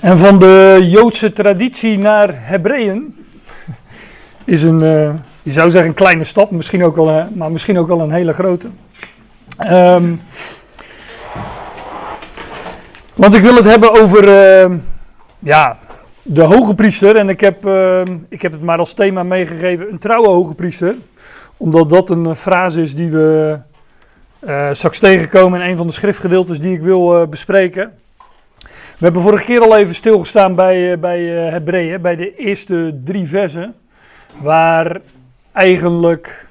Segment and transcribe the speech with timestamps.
[0.00, 3.26] En van de Joodse traditie naar Hebreeën
[4.44, 5.10] is een, uh,
[5.42, 8.32] je zou zeggen een kleine stap, misschien ook wel, maar misschien ook wel een hele
[8.32, 8.66] grote.
[9.70, 10.20] Um,
[13.14, 14.76] want ik wil het hebben over uh,
[15.38, 15.78] ja,
[16.22, 17.16] de hoge priester.
[17.16, 20.94] En ik heb, uh, ik heb het maar als thema meegegeven, een trouwe hoge priester.
[21.56, 23.58] Omdat dat een frase is die we
[24.72, 27.92] straks tegenkomen in een van de schriftgedeeltes die ik wil bespreken.
[28.98, 33.74] We hebben vorige keer al even stilgestaan bij, bij Hebreeën, bij de eerste drie versen.
[34.40, 35.00] Waar
[35.52, 36.48] eigenlijk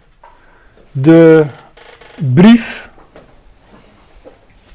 [0.91, 1.45] de
[2.33, 2.89] brief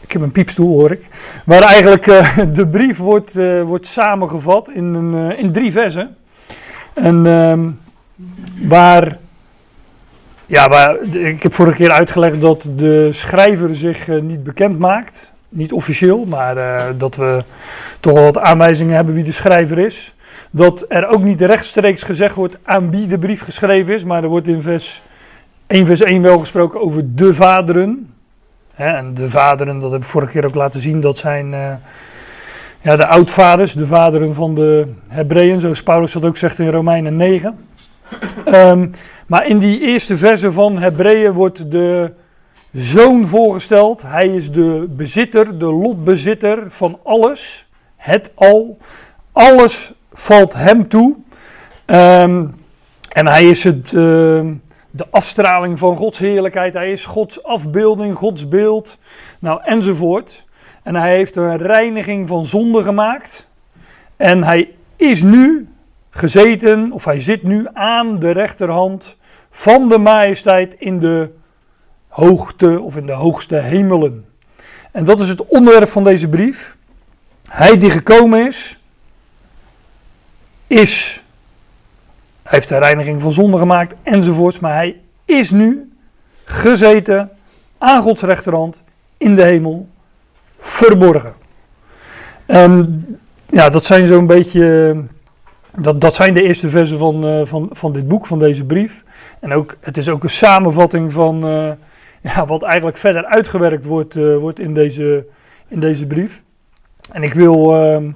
[0.00, 1.09] ik heb een piepstoel hoor ik.
[1.45, 6.16] Waar eigenlijk uh, de brief wordt, wordt samengevat in, een, in drie versen.
[6.95, 7.70] En ehm,
[8.69, 9.19] waar,
[10.47, 15.31] ja, waar, ik heb vorige keer uitgelegd dat de schrijver zich niet bekend maakt.
[15.55, 16.56] Niet officieel, maar
[16.97, 17.45] dat we
[18.01, 20.15] toch wel wat aanwijzingen hebben wie de schrijver is.
[20.51, 24.28] Dat er ook niet rechtstreeks gezegd wordt aan wie de brief geschreven is, maar er
[24.28, 25.03] wordt in vers
[25.67, 28.12] 1 vers 1 wel gesproken over de vaderen
[28.75, 31.73] en de vaderen, dat heb ik vorige keer ook laten zien, dat zijn uh,
[32.80, 37.17] ja, de oudvaders, de vaderen van de Hebreeën, zoals Paulus dat ook zegt in Romeinen
[37.17, 37.58] 9.
[38.45, 38.89] Um, ehm,
[39.27, 42.12] maar in die eerste verse van Hebreeën wordt de
[42.73, 44.03] zoon voorgesteld.
[44.03, 47.69] Hij is de bezitter, de lotbezitter van alles.
[47.97, 48.79] Het al.
[49.33, 51.17] Alles valt hem toe.
[51.87, 52.55] Um,
[53.12, 54.01] en hij is het, uh,
[54.91, 56.75] de afstraling van Gods heerlijkheid.
[56.75, 58.98] Hij is Gods afbeelding, Gods beeld,
[59.39, 60.45] nou enzovoort.
[60.83, 63.47] En hij heeft een reiniging van zonde gemaakt.
[64.17, 65.69] En hij is nu
[66.11, 69.17] gezeten, of hij zit nu aan de rechterhand
[69.51, 71.31] van de majesteit in de
[72.12, 74.24] hoogte of in de hoogste hemelen.
[74.91, 76.77] En dat is het onderwerp van deze brief.
[77.48, 78.78] Hij die gekomen is,
[80.66, 81.22] is
[82.42, 84.58] hij heeft de reiniging van zonde gemaakt enzovoorts.
[84.58, 85.92] Maar hij is nu
[86.45, 87.30] gezeten
[87.78, 88.83] aan Gods rechterhand
[89.17, 89.89] in de hemel,
[90.58, 91.34] verborgen.
[92.46, 93.06] En
[93.46, 94.96] ja, dat zijn zo'n beetje.
[95.77, 99.05] Dat, dat zijn de eerste versen van, uh, van, van dit boek, van deze brief.
[99.40, 101.70] En ook, het is ook een samenvatting van uh,
[102.34, 105.27] ja, wat eigenlijk verder uitgewerkt wordt, uh, wordt in, deze,
[105.68, 106.42] in deze brief.
[107.12, 108.10] En ik wil ehm,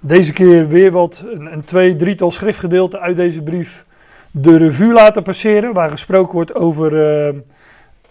[0.00, 3.84] deze keer weer wat, een, een twee, drietal schriftgedeelten uit deze brief
[4.30, 6.92] de revue laten passeren, waar gesproken wordt over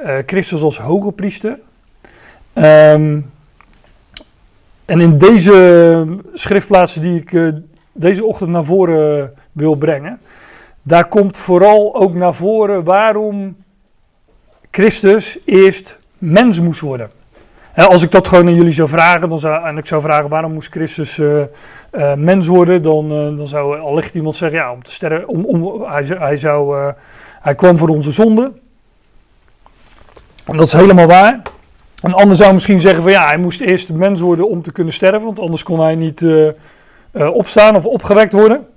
[0.06, 1.60] uh, Christus als hoge priester.
[2.54, 3.32] Um,
[4.86, 7.54] en in deze schriftplaatsen die ik uh,
[7.92, 10.20] deze ochtend naar voren wil brengen,
[10.82, 13.56] daar komt vooral ook naar voren waarom
[14.72, 17.12] Christus eerst mens moest worden
[17.76, 20.54] als ik dat gewoon aan jullie zou vragen, dan zou, en ik zou vragen waarom
[20.54, 21.42] moest Christus uh,
[21.92, 25.82] uh, mens worden, dan, uh, dan zou allicht iemand zeggen, ja, om te sterren, om,
[26.20, 26.94] hij, zou,
[27.42, 28.52] hij kwam voor onze zonde.
[30.46, 31.42] En dat is helemaal waar.
[32.02, 34.94] Een ander zou misschien zeggen van ja, hij moest eerst mens worden om te kunnen
[34.94, 36.26] sterven, want anders kon hij niet
[37.14, 38.68] opstaan of opgewekt worden.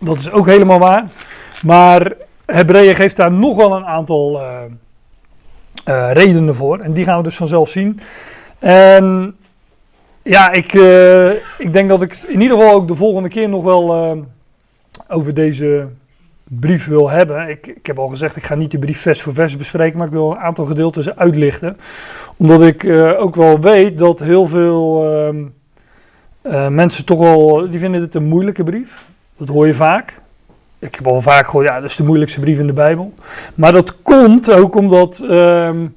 [0.00, 1.08] Dat is ook helemaal waar.
[1.62, 2.12] Maar
[2.46, 4.40] Hebreeën geeft daar nog wel een aantal
[6.12, 6.78] redenen voor.
[6.78, 8.00] En die gaan we dus vanzelf zien.
[8.58, 9.36] En
[10.22, 13.62] ja, ik, uh, ik denk dat ik in ieder geval ook de volgende keer nog
[13.62, 14.22] wel uh,
[15.08, 15.88] over deze
[16.44, 17.48] brief wil hebben.
[17.48, 20.06] Ik, ik heb al gezegd, ik ga niet de brief vers voor vers bespreken, maar
[20.06, 21.76] ik wil een aantal gedeeltes uitlichten.
[22.36, 22.84] Omdat ik
[23.18, 25.08] ook wel weet dat heel veel
[26.42, 29.04] ehm, mensen toch wel, die vinden dit een moeilijke brief.
[29.36, 30.22] Dat hoor je vaak.
[30.84, 33.14] Ik heb al vaak gehoord, ja, dat is de moeilijkste brief in de Bijbel.
[33.54, 35.94] Maar dat komt ook omdat, um,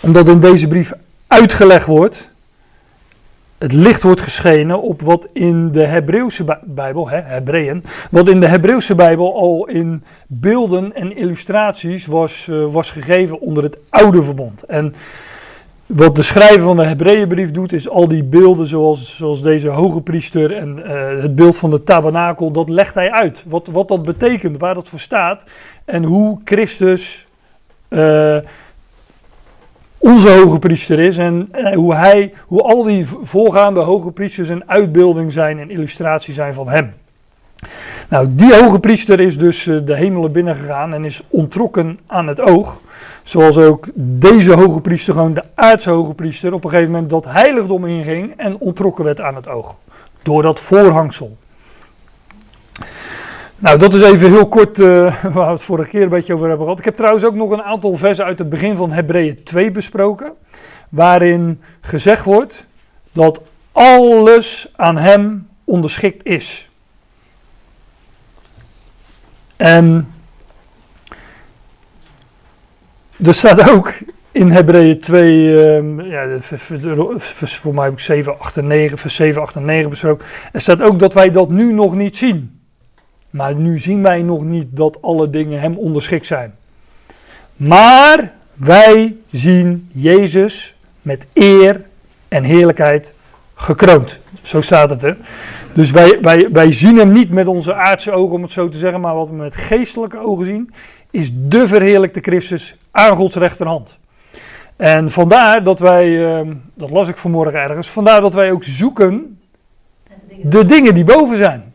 [0.00, 0.92] omdat in deze brief
[1.26, 2.30] uitgelegd wordt,
[3.58, 8.48] het licht wordt geschenen op wat in de Hebreeuwse Bijbel, hè, Hebreeën, wat in de
[8.48, 14.62] Hebreeuwse Bijbel al in beelden en illustraties was, uh, was gegeven onder het oude verbond.
[14.62, 14.94] En
[15.88, 20.00] wat de schrijver van de Hebreeënbrief doet, is al die beelden zoals, zoals deze hoge
[20.00, 23.44] priester en uh, het beeld van de tabernakel, dat legt hij uit.
[23.46, 25.44] Wat, wat dat betekent, waar dat voor staat
[25.84, 27.26] en hoe Christus
[27.88, 28.36] uh,
[29.98, 34.68] onze hoge priester is en uh, hoe, hij, hoe al die voorgaande hoge priesters een
[34.70, 36.94] uitbeelding zijn en illustratie zijn van hem.
[38.08, 42.80] Nou, die hoge priester is dus de hemelen binnengegaan en is ontrokken aan het oog.
[43.28, 47.24] Zoals ook deze hoge priester, gewoon de aardse hoge priester, op een gegeven moment dat
[47.24, 49.76] heiligdom inging en ontrokken werd aan het oog.
[50.22, 51.36] Door dat voorhangsel.
[53.58, 54.86] Nou, dat is even heel kort uh,
[55.34, 56.78] waar we het vorige keer een beetje over hebben gehad.
[56.78, 60.32] Ik heb trouwens ook nog een aantal versen uit het begin van Hebreeën 2 besproken.
[60.88, 62.66] Waarin gezegd wordt
[63.12, 63.40] dat
[63.72, 66.70] alles aan hem onderschikt is.
[69.56, 70.12] En
[73.24, 73.92] er staat ook
[74.32, 76.40] in Hebreeën 2, um, ehm, ja,
[77.38, 80.26] voor mij heb ik 7, 8 en 9, vers 7, 8 en 9 besproken.
[80.52, 82.60] Er staat ook dat wij dat nu nog niet zien.
[83.30, 86.54] Maar nu zien wij nog niet dat alle dingen hem onderschikt zijn.
[87.56, 91.84] Maar wij zien Jezus met eer
[92.28, 93.14] en heerlijkheid
[93.54, 94.20] gekroond.
[94.42, 95.16] Zo staat het er.
[95.72, 98.78] Dus wij, wij, wij zien hem niet met onze aardse ogen, om het zo te
[98.78, 100.72] zeggen, maar wat we met geestelijke ogen zien,
[101.10, 103.98] is de verheerlijkte Christus aan Gods rechterhand.
[104.76, 109.40] En vandaar dat wij, ehm, dat las ik vanmorgen ergens, vandaar dat wij ook zoeken
[110.42, 111.72] de dingen die boven zijn.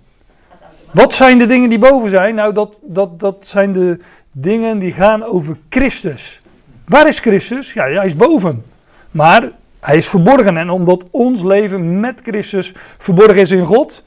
[0.92, 2.36] Wat zijn de dingen die boven zijn?
[2.36, 4.00] Nou, dat, dat, dat zijn de
[4.32, 6.42] dingen die gaan over Christus.
[6.86, 7.74] Waar is Christus?
[7.74, 8.64] Ja, hij is boven.
[9.12, 10.58] Maar hij is verborgen.
[10.58, 14.04] En omdat ons leven met Christus verborgen is in God,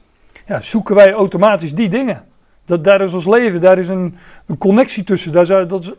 [0.47, 2.25] ja, zoeken wij automatisch die dingen.
[2.67, 4.15] Dat, daar is ons leven, daar is een,
[4.47, 5.33] een connectie tussen.
[5.33, 5.93] Daar, dat is,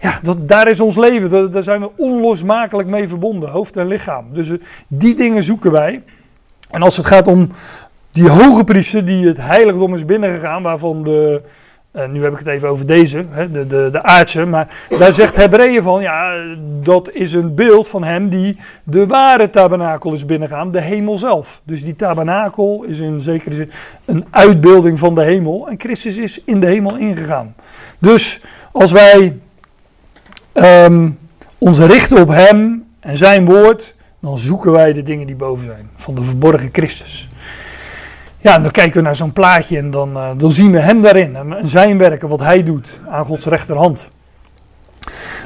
[0.00, 4.26] ja, dat, daar is ons leven, daar, zijn we onlosmakelijk mee verbonden, hoofd en lichaam.
[4.32, 4.58] Dus eh,
[4.88, 6.02] die dingen zoeken wij.
[6.70, 7.50] En als het gaat om
[8.10, 11.42] die hoge priester die het heiligdom is binnengegaan, waarvan de,
[11.96, 15.12] uh, nu heb ik het even over deze, hè, de, de, de aardse, maar daar
[15.12, 16.44] zegt Hebreeën van, ja,
[16.82, 21.60] dat is een beeld van hem die de ware tabernakel is binnengegaan, de hemel zelf.
[21.64, 23.70] Dus die tabernakel is in zekere zin
[24.04, 27.54] een uitbeelding van de hemel en Christus is in de hemel ingegaan.
[27.98, 28.40] Dus
[28.72, 29.38] als wij
[30.54, 31.18] um,
[31.58, 35.90] ons richten op hem en zijn woord, dan zoeken wij de dingen die boven zijn,
[35.94, 37.28] van de verborgen Christus.
[38.46, 41.36] Ja, dan kijken we naar zo'n plaatje en dan, uh, dan zien we hem daarin.
[41.36, 44.10] En zijn werken, wat hij doet aan Gods rechterhand.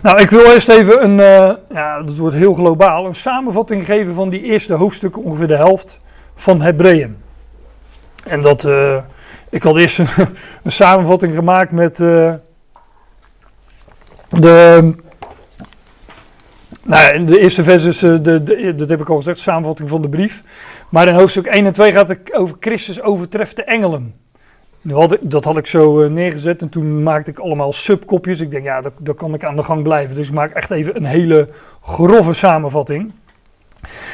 [0.03, 4.15] Nou, ik wil eerst even een, uh, ja, dat wordt heel globaal, een samenvatting geven
[4.15, 6.01] van die eerste hoofdstukken, ongeveer de helft
[6.35, 7.17] van Hebreeën.
[8.25, 8.97] En dat, uh,
[9.51, 10.09] ik had eerst een,
[10.63, 12.41] een, samenvatting gemaakt met de,
[16.83, 20.09] nou, de eerste vers is, de, de, dat heb ik al gezegd, samenvatting van de
[20.09, 20.43] brief.
[20.91, 24.15] Maar in hoofdstuk 1 en 2 gaat het over Christus overtreft de engelen.
[24.89, 28.41] Had ik, dat had ik zo uh, neergezet en toen maakte ik allemaal subkopjes.
[28.41, 30.15] Ik denk, ja, daar, kan ik aan de gang blijven.
[30.15, 31.49] Dus ik maak echt even een hele
[31.83, 33.13] grove samenvatting.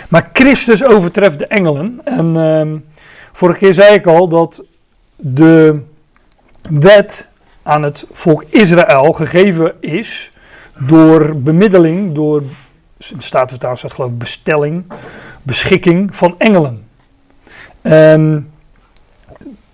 [0.09, 2.01] Maar Christus overtreft de engelen.
[2.05, 2.79] En uh,
[3.33, 4.65] vorige keer zei ik al dat
[5.17, 5.83] de
[6.71, 7.29] wet
[7.63, 10.33] aan het volk Israël gegeven is
[10.79, 14.85] door bemiddeling, door, in de Statenvertaling staat geloof ik bestelling,
[15.47, 16.85] beschikking van engelen.
[17.83, 18.51] En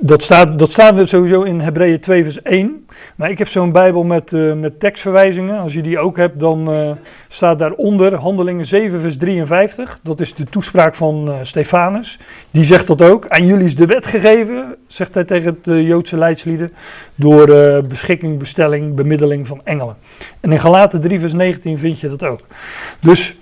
[0.04, 2.86] dat staat, dat staat sowieso in Hebreeën 2 vers 1.
[3.16, 5.58] Maar ik heb zo'n bijbel met, uh, met tekstverwijzingen.
[5.58, 6.90] Als je die ook hebt, dan uh,
[7.28, 10.00] staat daaronder Handelingen 7 vers 53.
[10.02, 12.18] Dat is de toespraak van uh, Stefanus.
[12.50, 13.28] Die zegt dat ook.
[13.28, 16.72] Aan jullie is de wet gegeven, zegt hij tegen de Joodse leidslieden.
[17.14, 17.46] Door
[17.88, 19.96] beschikking, bestelling, bemiddeling van engelen.
[20.40, 22.40] En in Galaten 3 vers 19 vind je dat ook.
[23.00, 23.36] Dus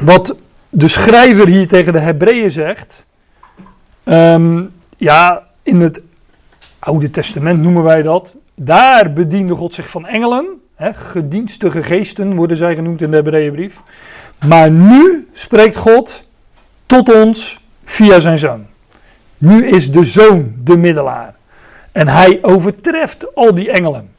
[0.00, 0.36] wat
[0.68, 3.06] de schrijver hier tegen de Hebreeën zegt...
[4.04, 6.02] Um, ja, in het
[6.78, 8.36] Oude Testament noemen wij dat.
[8.54, 10.60] Daar bediende God zich van engelen.
[10.74, 13.82] Hè, gedienstige geesten worden zij genoemd in de Hebreeënbrief.
[14.46, 16.24] Maar nu spreekt God
[16.86, 18.66] tot ons via zijn zoon.
[19.38, 21.34] Nu is de zoon de middelaar.
[21.92, 24.10] En hij overtreft al die engelen.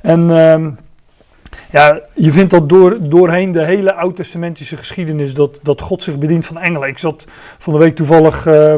[0.00, 0.66] En uh,
[1.70, 6.46] ja, je vindt dat door, doorheen de hele Oud-testamentische geschiedenis dat, dat God zich bedient
[6.46, 6.88] van engelen.
[6.88, 7.24] Ik zat
[7.58, 8.74] van de week toevallig uh,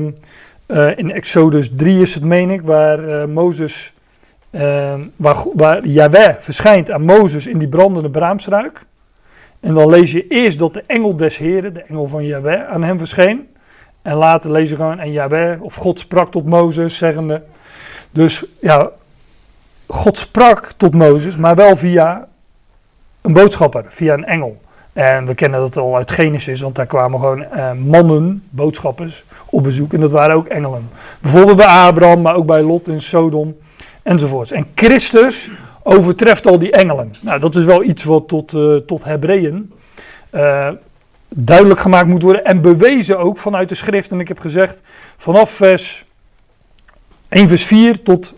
[0.66, 3.92] uh, in Exodus 3 is het, meen ik, waar uh, Mozes,
[4.50, 8.84] uh, waar, waar verschijnt aan Mozes in die brandende braamsruik.
[9.60, 12.82] En dan lees je eerst dat de engel des Heren, de engel van Yahweh, aan
[12.82, 13.48] hem verscheen.
[14.02, 17.42] En later lees je gewoon, en Yahweh, of God sprak tot Mozes, zeggende.
[18.10, 18.90] Dus ja,
[19.86, 22.28] God sprak tot Mozes, maar wel via
[23.26, 24.60] een boodschapper, via een engel.
[24.92, 29.62] En we kennen dat al uit Genesis, want daar kwamen gewoon uh, mannen, boodschappers, op
[29.62, 29.92] bezoek.
[29.92, 30.88] En dat waren ook engelen.
[31.20, 33.56] Bijvoorbeeld bij Abraham, maar ook bij Lot in Sodom
[34.02, 34.52] enzovoorts.
[34.52, 35.50] En Christus
[35.82, 37.10] overtreft al die engelen.
[37.20, 39.72] Nou, dat is wel iets wat tot, uh, tot Hebreeën
[40.32, 40.68] uh,
[41.28, 42.44] duidelijk gemaakt moet worden.
[42.44, 44.10] En bewezen ook vanuit de schrift.
[44.10, 44.80] En ik heb gezegd,
[45.16, 46.04] vanaf vers
[47.28, 48.34] 1 vers 4 tot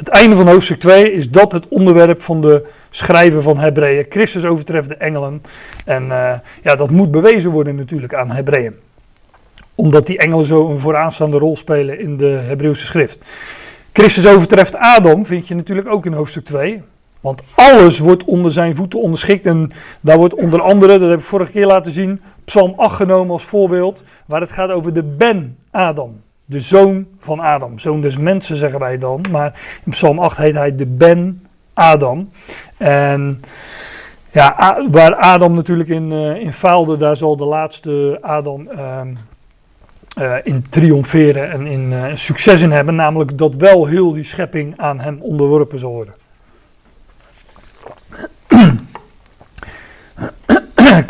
[0.00, 4.06] het einde van hoofdstuk 2 is dat het onderwerp van de schrijver van Hebreeën.
[4.08, 5.42] Christus overtreft de engelen.
[5.84, 8.74] En uh, ja, dat moet bewezen worden natuurlijk aan Hebreeën.
[9.74, 13.18] Omdat die engelen zo een vooraanstaande rol spelen in de Hebreeuwse schrift.
[13.92, 16.82] Christus overtreft Adam, vind je natuurlijk ook in hoofdstuk 2.
[17.20, 19.46] Want alles wordt onder zijn voeten onderschikt.
[19.46, 23.32] En daar wordt onder andere, dat heb ik vorige keer laten zien, Psalm 8 genomen
[23.32, 26.20] als voorbeeld, waar het gaat over de Ben-Adam.
[26.50, 27.78] De zoon van Adam.
[27.78, 29.24] Zoon des mensen zeggen wij dan.
[29.30, 32.30] Maar in Psalm 8 heet hij de Ben-Adam.
[32.76, 33.40] En
[34.30, 39.00] ja, waar Adam natuurlijk in, uh, in faalde, daar zal de laatste Adam uh,
[40.18, 42.94] uh, in triomferen en in uh, succes in hebben.
[42.94, 46.14] Namelijk dat wel heel die schepping aan hem onderworpen zal worden.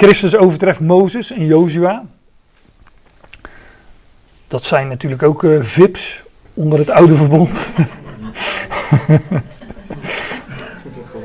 [0.03, 2.05] Christus overtreft Mozes en Jozua.
[4.51, 6.23] Dat zijn natuurlijk ook uh, VIP's
[6.55, 7.67] onder het oude verbond.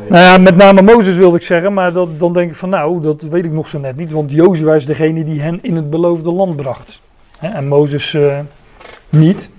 [0.10, 3.02] nou ja, met name Mozes wilde ik zeggen, maar dat, dan denk ik van nou,
[3.02, 4.12] dat weet ik nog zo net niet.
[4.12, 7.02] Want Jozua is degene die hen in het beloofde land bracht.
[7.40, 8.40] Hè, en Mozes uh,
[9.10, 9.50] niet.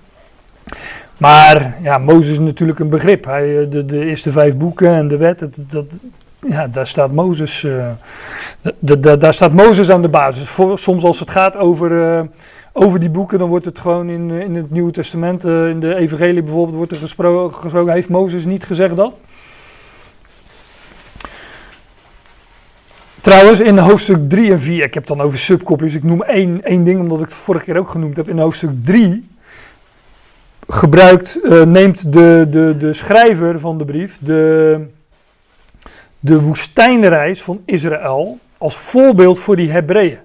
[1.17, 3.25] Maar ja, Mozes is natuurlijk een begrip.
[3.25, 5.87] Hij, eh, de, de eerste vijf boeken en de wet, dat,
[6.49, 7.67] ja, daar staat Mozes,
[8.81, 10.49] daar staat Mozes aan de basis.
[10.49, 12.29] Voor, soms als het gaat over,
[12.77, 15.95] over die boeken, dan wordt het gewoon in, in het Nieuwe Testament, uh, in de
[15.95, 19.21] Evangelie bijvoorbeeld, wordt er gesproken, heeft Mozes niet gezegd dat?
[23.21, 26.65] Trouwens, in hoofdstuk 3 en 4, ik heb het dan over subkopjes, ik noem één,
[26.65, 28.29] één ding omdat ik het vorige keer ook genoemd heb.
[28.29, 29.29] In hoofdstuk 3
[30.69, 34.81] gebruikt, neemt de, de, de schrijver van de brief de
[36.27, 40.19] de woestijnreis van Israël als voorbeeld voor die Hebreeën.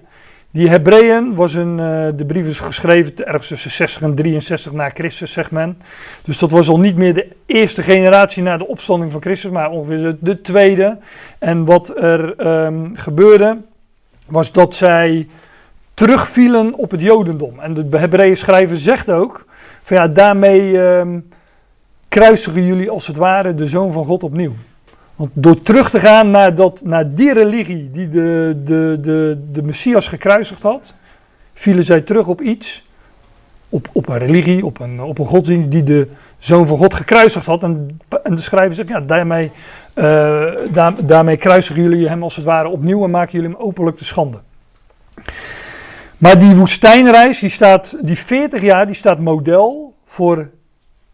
[0.52, 4.88] Die Hebreeën was een, uh, de brief is geschreven ergens tussen 60 en 63 na
[4.88, 5.78] Christus, zegt men.
[6.22, 9.70] Dus dat was al niet meer de eerste generatie na de opstanding van Christus, maar
[9.70, 10.98] ongeveer de, de tweede.
[11.38, 13.58] En wat er um, gebeurde,
[14.26, 15.28] was dat zij
[15.94, 17.60] terugvielen op het Jodendom.
[17.60, 19.46] En de Hebreeën schrijver zegt ook:
[19.82, 21.28] van ja, daarmee um,
[22.08, 24.52] kruisigen jullie als het ware de zoon van God opnieuw.
[25.16, 29.62] Want door terug te gaan naar, dat, naar die religie die de, de, de, de
[29.62, 30.94] Messias gekruisigd had,
[31.54, 32.84] vielen zij terug op iets,
[33.68, 37.46] op, op een religie, op een, op een godsdienst die de Zoon van God gekruisigd
[37.46, 37.62] had.
[37.62, 39.50] En, en de schrijver zegt, ja, daarmee,
[40.72, 44.04] daar, daarmee kruisigen jullie hem als het ware opnieuw en maken jullie hem openlijk te
[44.04, 44.40] schande.
[46.18, 50.50] Maar die woestijnreis, die, staat, die 40 jaar, die staat model voor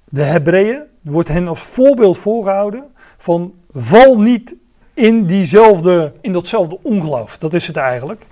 [0.04, 0.82] de Hebreeën.
[1.02, 2.84] Wordt hen als voorbeeld voorgehouden
[3.18, 4.54] van val niet
[4.94, 7.38] in, diezelfde, in datzelfde ongeloof.
[7.38, 8.22] Dat is het eigenlijk.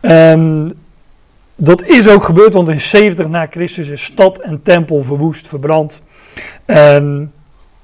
[0.00, 0.72] En
[1.56, 6.02] dat is ook gebeurd, want in 70 na Christus is stad en tempel verwoest, verbrand.
[6.64, 7.32] En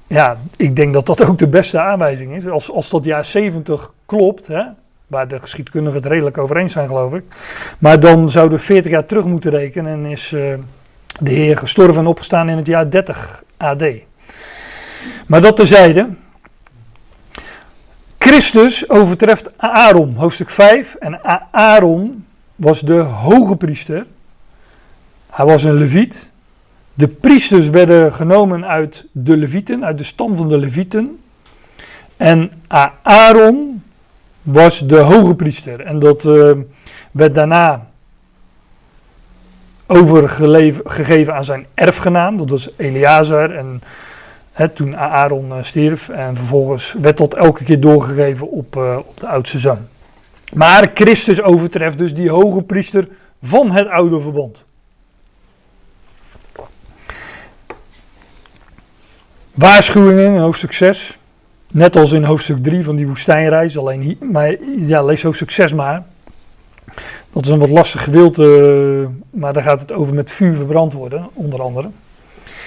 [0.07, 2.47] ja, ik denk dat dat ook de beste aanwijzing is.
[2.47, 4.63] Als, als dat jaar 70 klopt, hè,
[5.07, 7.23] waar de geschiedkundigen het redelijk over eens zijn, geloof ik.
[7.79, 10.53] Maar dan zouden we 40 jaar terug moeten rekenen en is uh,
[11.19, 13.83] de Heer gestorven en opgestaan in het jaar 30 AD.
[15.27, 16.09] Maar dat terzijde.
[18.23, 20.95] Christus overtreft Aaron, hoofdstuk 5.
[20.95, 21.19] En
[21.51, 22.25] Aaron
[22.55, 24.05] was de hoge priester.
[25.29, 26.29] Hij was een leviet.
[26.93, 31.19] De priesters werden genomen uit de levieten, uit de stam van de levieten.
[32.17, 32.51] En
[33.01, 33.83] Aaron
[34.41, 35.79] was de hoge priester.
[35.79, 36.51] En dat uh,
[37.11, 37.87] werd daarna
[39.87, 42.37] overgegeven aan zijn erfgenaam.
[42.37, 43.51] Dat was Eleazar.
[43.51, 43.81] En
[44.73, 46.09] toen Aaron uh, stierf.
[46.09, 49.87] En vervolgens werd dat elke keer doorgegeven op, uh, op de oudste zoon.
[50.53, 53.07] Maar Christus overtreft dus die hoge priester
[53.41, 54.65] van het oude verbond.
[59.53, 61.19] Waarschuwingen in hoofdstuk 6.
[61.71, 63.77] Net als in hoofdstuk 3 van die woestijnreis.
[63.77, 66.03] Alleen hier, maar ja, lees hoofdstuk 6 maar.
[67.31, 71.29] Dat is een wat lastig gedeelte, maar daar gaat het over met vuur verbrand worden,
[71.33, 71.89] onder andere.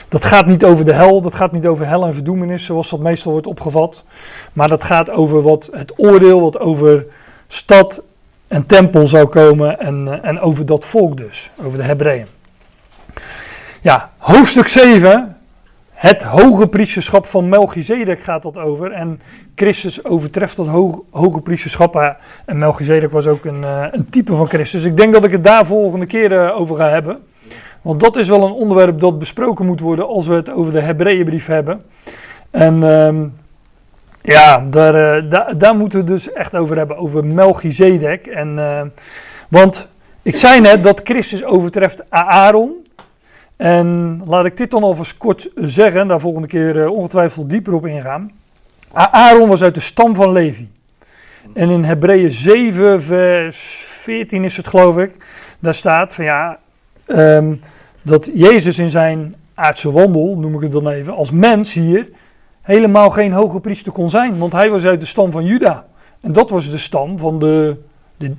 [0.08, 3.00] Dat gaat niet over de hel, dat gaat niet over hel en verdoemenis, zoals dat
[3.00, 4.04] meestal wordt opgevat.
[4.52, 7.06] Maar dat gaat over wat het oordeel, wat over
[7.48, 8.02] stad
[8.48, 12.26] en tempel zou komen en, eh, en over dat volk dus, over de Hebreeën.
[13.80, 15.36] Ja, hoofdstuk 7,
[15.96, 18.92] het hoge priesterschap van Melchizedek gaat dat over.
[18.92, 19.20] En
[19.54, 20.66] Christus overtreft dat
[21.10, 22.16] hoge, priesterschap.
[22.46, 24.84] En Melchizedek was ook een, eh, een type van Christus.
[24.84, 27.18] Ik denk dat ik het daar volgende keer eh, over ga hebben.
[27.86, 30.80] Want dat is wel een onderwerp dat besproken moet worden als we het over de
[30.80, 31.82] Hebreeënbrief hebben.
[32.50, 33.34] En um,
[34.22, 38.26] ja, daar, uh, daar, moeten we dus echt over hebben, over Melchizedek.
[38.26, 38.82] En, uh,
[39.48, 39.88] want
[40.22, 42.86] ik zei net dat Christus overtreft Aaron.
[43.56, 47.86] En laat ik dit dan alvast kort zeggen, daar volgende keer uh, ongetwijfeld dieper op
[47.86, 48.30] ingaan.
[48.92, 50.70] Aaron was uit de stam van Levi.
[51.54, 53.58] En in Hebreeën 7, vers
[54.02, 55.16] 14 is het geloof ik,
[55.58, 56.58] daar staat van ja,
[57.06, 57.60] um,
[58.02, 62.08] dat Jezus in zijn aardse wandel, noem ik het dan even, als mens hier
[62.62, 64.38] helemaal geen hoge priester kon zijn.
[64.38, 65.86] Want hij was uit de stam van Juda.
[66.20, 67.76] En dat was de stam van de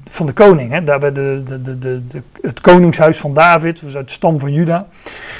[0.09, 0.71] van de koning.
[0.71, 0.83] Hè?
[0.83, 1.43] Daar de,
[1.79, 2.01] de,
[2.41, 4.87] het koningshuis van David, was uit de stam van Juda.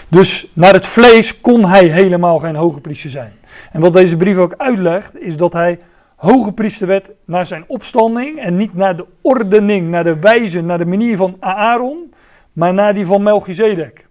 [0.07, 3.33] Dus naar het vlees kon hij helemaal geen hoge priester zijn.
[3.71, 5.79] En wat deze brief ook uitlegt, is dat hij
[6.15, 10.77] hoge priester werd naar zijn opstanding en niet naar de ordening, naar de wijze, naar
[10.77, 12.13] de manier van Aaron,
[12.57, 14.07] maar naar die van Melchizedek.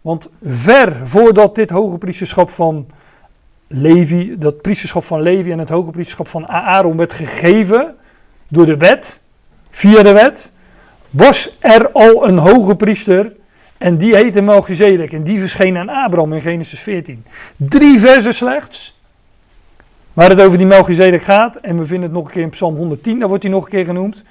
[0.00, 2.86] Want ver voordat dit hoge priesterschap van
[3.66, 7.96] Levi, dat priesterschap van Levi en het hoge priesterschap van Aaron werd gegeven
[8.48, 9.20] door de wet,
[9.70, 10.52] via de wet,
[11.10, 13.32] was er al een hoge priester
[13.78, 17.24] en die heette Melchizedek en die verscheen aan Abraham in Genesis 14.
[17.56, 19.00] Drie versen slechts,
[20.12, 22.76] waar het over die Melchizedek gaat en we vinden het nog een keer in Psalm
[22.76, 24.22] 110, daar wordt hij nog een keer genoemd.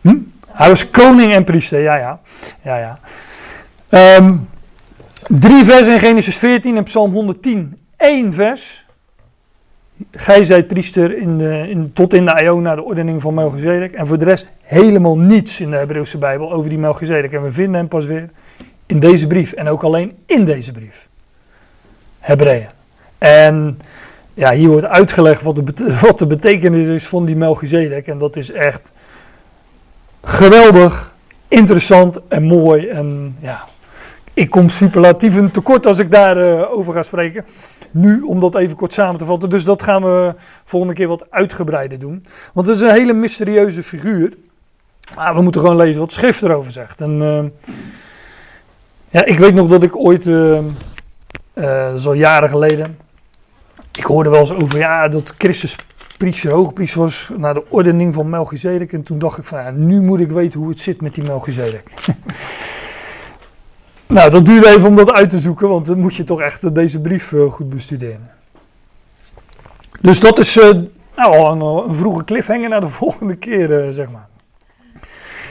[0.00, 0.16] Hm?
[0.52, 2.20] Hij was koning en priester, ja ja.
[2.62, 2.98] ja, ja.
[3.88, 4.36] Ehm,
[5.28, 8.86] drie versen in Genesis 14 en Psalm 110 één vers.
[10.10, 13.92] Gij zijt priester in in, tot in de naar de ordening van Melchizedek.
[13.92, 17.32] En voor de rest helemaal niets in de Hebreeuwse Bijbel over die Melchizedek.
[17.32, 18.30] En we vinden hem pas weer
[18.86, 19.52] in deze brief.
[19.52, 21.08] En ook alleen in deze brief.
[22.18, 22.68] Hebreeën.
[23.18, 23.78] En
[24.34, 28.06] ja, hier wordt uitgelegd wat de, wat de betekenis is van die Melchizedek.
[28.06, 28.92] En dat is echt
[30.22, 31.14] geweldig,
[31.48, 32.88] interessant en mooi.
[32.88, 33.64] En ja,
[34.34, 37.44] ik kom superlatieven tekort als ik daarover uh, over ga spreken
[37.90, 39.50] nu om dat even kort samen te vatten.
[39.50, 40.34] Dus dat gaan we
[40.64, 42.26] volgende keer wat uitgebreider doen.
[42.52, 44.32] Want het is een hele mysterieuze figuur.
[45.14, 47.00] Maar we moeten gewoon lezen wat schrift erover zegt.
[47.00, 47.44] En uh,
[49.08, 50.58] ja, ik weet nog dat ik ooit, uh,
[51.54, 52.98] uh, zo jaren geleden,
[53.98, 55.76] ik hoorde wel eens over ja, dat Christus
[56.20, 58.92] priester, hoogpriester was naar de ordening van Melchizedek.
[58.92, 61.24] En toen dacht ik van ja, nu moet ik weten hoe het zit met die
[61.24, 61.90] Melchizedek.
[64.06, 66.74] Nou, dat duurde even om dat uit te zoeken, want dan moet je toch echt
[66.74, 68.30] deze brief uh, goed bestuderen.
[70.00, 70.70] Dus dat is uh,
[71.16, 74.28] nou, een, een, vroege cliffhanger naar de volgende keer, zeg maar.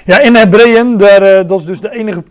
[0.06, 2.24] Ja, in Hebreeën, daar, dat is dus de enige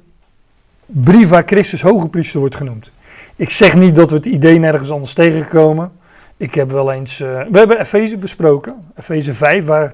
[0.86, 2.90] brief waar Christus hoge priester wordt genoemd.
[3.36, 5.92] Ik zeg niet dat we het idee nergens anders tegenkomen.
[6.38, 9.92] Ik heb wel eens, we hebben Efeze besproken, Efeze 5, waar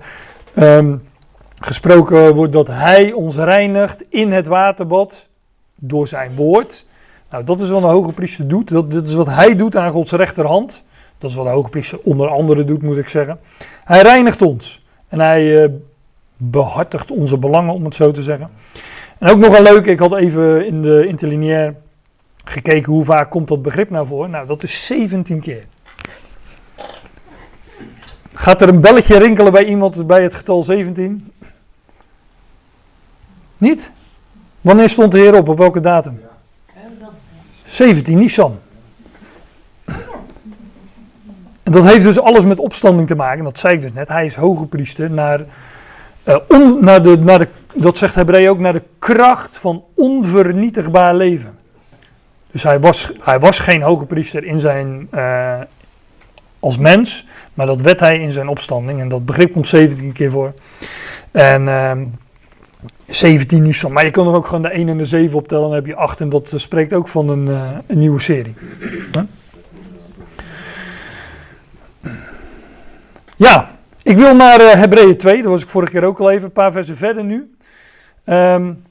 [0.57, 1.03] um,
[1.65, 5.27] gesproken wordt dat hij ons reinigt in het waterbad
[5.75, 6.87] door zijn woord.
[7.31, 8.69] Nou, dat is wat een hoge priester doet.
[8.69, 10.85] Dat, is wat hij doet aan Gods rechterhand.
[11.19, 13.39] Dat is wat een hoge priester onder andere doet, moet ik zeggen.
[13.85, 14.85] Hij reinigt ons.
[15.09, 15.71] En hij uh,
[16.37, 18.51] behartigt onze belangen, om het zo te zeggen.
[19.19, 21.75] En ook nog een leuke, ik had even in de interlineair
[22.45, 24.29] gekeken hoe vaak komt dat begrip nou voor.
[24.29, 25.65] Nou, dat is 17 keer.
[28.35, 31.33] Gaat er een belletje rinkelen bij iemand bij het getal 17?
[33.59, 33.93] Niet?
[34.61, 35.49] Wanneer stond de Heer op?
[35.49, 36.21] Op welke datum?
[37.65, 38.59] 17 Nissan.
[41.63, 43.45] En dat heeft dus alles met opstanding te maken.
[43.45, 44.09] Dat zei ik dus net.
[44.09, 45.41] Hij is hoge priester naar,
[46.25, 46.37] uh,
[46.81, 51.59] naar, de, naar de, dat zegt Hebreeën ook, naar de kracht van onvernietigbaar leven.
[52.51, 55.61] Dus hij was, hij was geen hoge priester in zijn, uh,
[56.65, 59.01] als mens, maar dat werd hij in zijn opstanding.
[59.01, 60.55] En dat begrip komt 17 keer voor.
[61.31, 61.93] En uh,
[63.07, 63.93] 17 Nissan.
[63.93, 65.65] Maar je kan er ook gewoon de 1 en de 7 optellen.
[65.65, 68.55] Dan heb je 8 en dat spreekt ook van een, uh, een nieuwe serie.
[73.37, 73.71] Ja,
[74.03, 75.43] ik wil naar uh, Hebreeën 2.
[75.43, 76.45] Daar was ik vorige keer ook al even.
[76.45, 77.55] Een paar versen verder nu.
[78.27, 78.83] Um,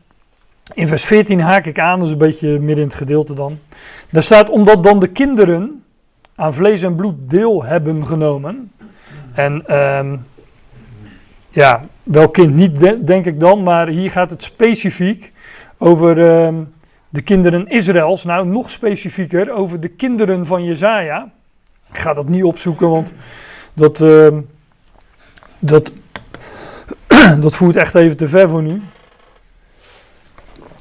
[0.74, 2.04] in vers 14 haak ik aan.
[2.04, 3.60] Is een beetje midden in het gedeelte dan.
[4.12, 5.83] Daar staat, omdat dan de kinderen
[6.36, 8.72] aan vlees en bloed deel hebben genomen.
[9.34, 10.26] En um,
[11.50, 15.32] ja, welk kind niet, denk ik dan, maar hier gaat het specifiek
[15.78, 16.60] over uh,
[17.10, 18.24] de kinderen Israëls.
[18.24, 21.32] Nou, nog specifieker over de kinderen van Jezaja.
[21.90, 23.14] Ik ga dat niet opzoeken, want
[23.74, 24.28] dat, uh,
[25.60, 25.92] dat,
[27.40, 28.82] dat voert echt even te ver voor nu.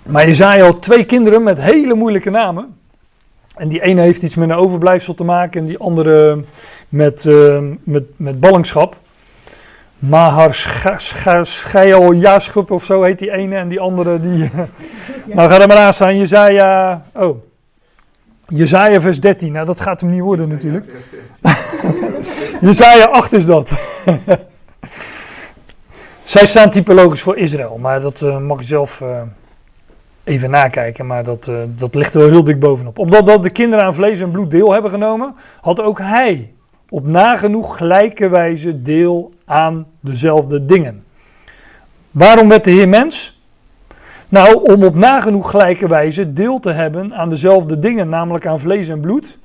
[0.05, 2.77] Maar Jezaja had twee kinderen met hele moeilijke namen.
[3.55, 6.45] En die ene heeft iets met een overblijfsel te maken en die andere
[6.89, 8.97] met, uh, met, met ballingschap.
[9.99, 10.55] Mahar
[11.43, 12.15] Schijl
[12.69, 14.51] of zo heet die ene en die andere die...
[15.35, 17.03] nou ga er maar aan staan, Jezaja...
[17.15, 17.43] Oh.
[18.47, 20.87] Jezaja vers 13, nou dat gaat hem niet worden natuurlijk.
[22.61, 23.73] Jezaja 8 is dat.
[26.23, 29.21] Zij staan typologisch voor Israël, maar dat uh, mag je zelf uh,
[30.25, 32.99] even nakijken, maar dat, uh, dat ligt er wel heel dik bovenop.
[32.99, 36.53] Omdat dat de kinderen aan vlees en bloed deel hebben genomen, had ook hij
[36.89, 41.05] op nagenoeg gelijke wijze deel aan dezelfde dingen.
[42.11, 43.41] Waarom werd de Heer mens?
[44.29, 48.89] Nou, om op nagenoeg gelijke wijze deel te hebben aan dezelfde dingen, namelijk aan vlees
[48.89, 49.39] en bloed.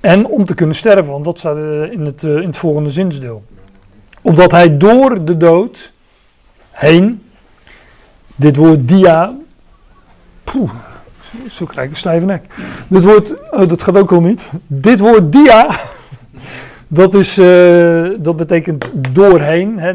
[0.00, 1.56] En om te kunnen sterven, want dat staat
[1.90, 3.44] in het, eh, in het volgende zinsdeel.
[4.22, 5.92] Opdat hij door de dood
[6.70, 7.23] heen,
[8.36, 9.34] dit woord dia,
[11.48, 12.44] zo krijg ik een stijve nek.
[12.88, 14.50] Dit woord, oh, dat gaat ook al niet.
[14.66, 15.78] Dit woord dia,
[16.88, 19.78] dat, is, uh, dat betekent doorheen.
[19.78, 19.94] Hè?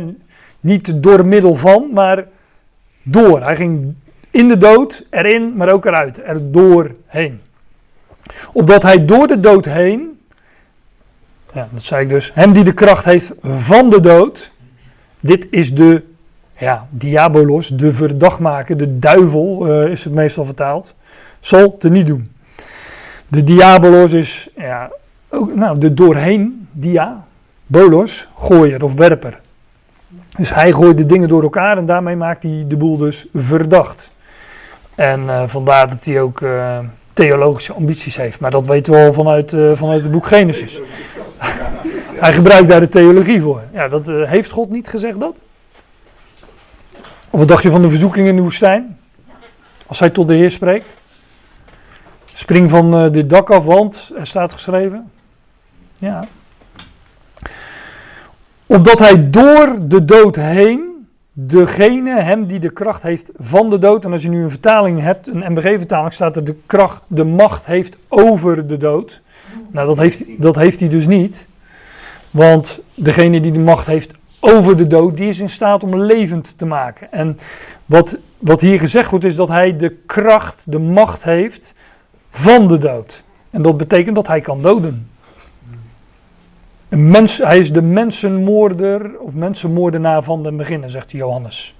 [0.60, 2.25] Niet door middel van, maar
[3.04, 3.41] door.
[3.41, 3.93] Hij ging
[4.32, 6.21] in de dood, erin, maar ook eruit.
[6.23, 7.41] Er doorheen.
[8.54, 10.19] Opdat hij door de dood heen,
[11.54, 14.52] ja, dat zei ik dus, hem die de kracht heeft van de dood.
[15.21, 16.04] Dit is de
[16.60, 20.95] ja, diabolos, de verdachtmaker, de duivel uh, is het meestal vertaald,
[21.39, 22.32] zal te niet doen.
[23.28, 24.91] De diabolos is ja,
[25.30, 27.26] ook, nou, de doorheen, dia,
[27.65, 29.39] bolos, gooier of werper.
[30.36, 34.10] Dus hij gooit de dingen door elkaar en daarmee maakt hij de boel dus verdacht.
[34.95, 36.78] En uh, vandaar dat hij ook uh,
[37.13, 38.39] theologische ambities heeft.
[38.39, 40.82] Maar dat weten we al vanuit, vanuit het boek Genesis.
[42.24, 43.62] hij gebruikt daar de theologie voor.
[43.74, 45.43] Ja, dat, heeft God niet gezegd dat?
[47.30, 48.98] Of wat dacht je van de verzoeking in de woestijn?
[49.86, 50.98] Als hij tot de Heer spreekt.
[52.34, 55.12] Spring van dit dak af, want er staat geschreven.
[56.00, 56.28] Ja.
[58.65, 64.06] Opdat hij door de dood heen, degene hem die de kracht heeft van de dood.
[64.06, 67.65] En als je nu een vertaling hebt, een MBG-vertaling, staat er de kracht, de macht
[67.65, 69.22] heeft over de dood.
[69.72, 71.48] Nou, dat heeft, dat heeft hij dus niet.
[72.32, 76.58] Want degene die de macht heeft over de dood, die is in staat om levend
[76.58, 77.12] te maken.
[77.12, 77.38] En
[77.86, 81.73] wat, wat hier gezegd wordt, is dat hij de kracht, de macht heeft
[82.30, 83.23] van de dood.
[83.49, 85.10] En dat betekent dat hij kan doden.
[86.89, 91.75] Een mens, hij is de mensenmoorder of mensenmoordenaar van de beginnen, zegt Johannes.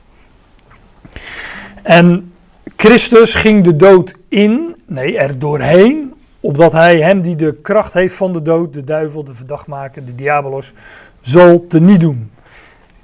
[1.84, 2.34] En
[2.76, 8.16] Christus ging de dood in, nee, er doorheen, opdat hij hem die de kracht heeft
[8.16, 10.74] van de dood, de duivel, de verdachtmaker, de diabolos,
[11.22, 12.32] zal teniet doen.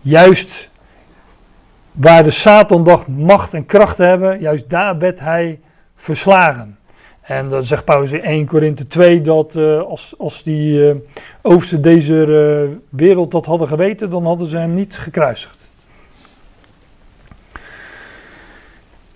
[0.06, 0.70] Juist
[1.92, 5.60] waar de Satan dacht macht en kracht te hebben, juist daar werd hij
[5.96, 6.78] verslagen.
[7.22, 10.96] En dan zegt Paulus in 1 Korinthe 2 dat uh, als, als die uh,
[11.42, 15.70] oversten deze uh, wereld dat hadden geweten, dan hadden ze hem niet gekruisigd.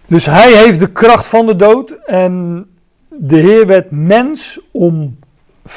[0.05, 2.65] Dus hij heeft de kracht van de dood en
[3.07, 5.19] de Heer werd mens om,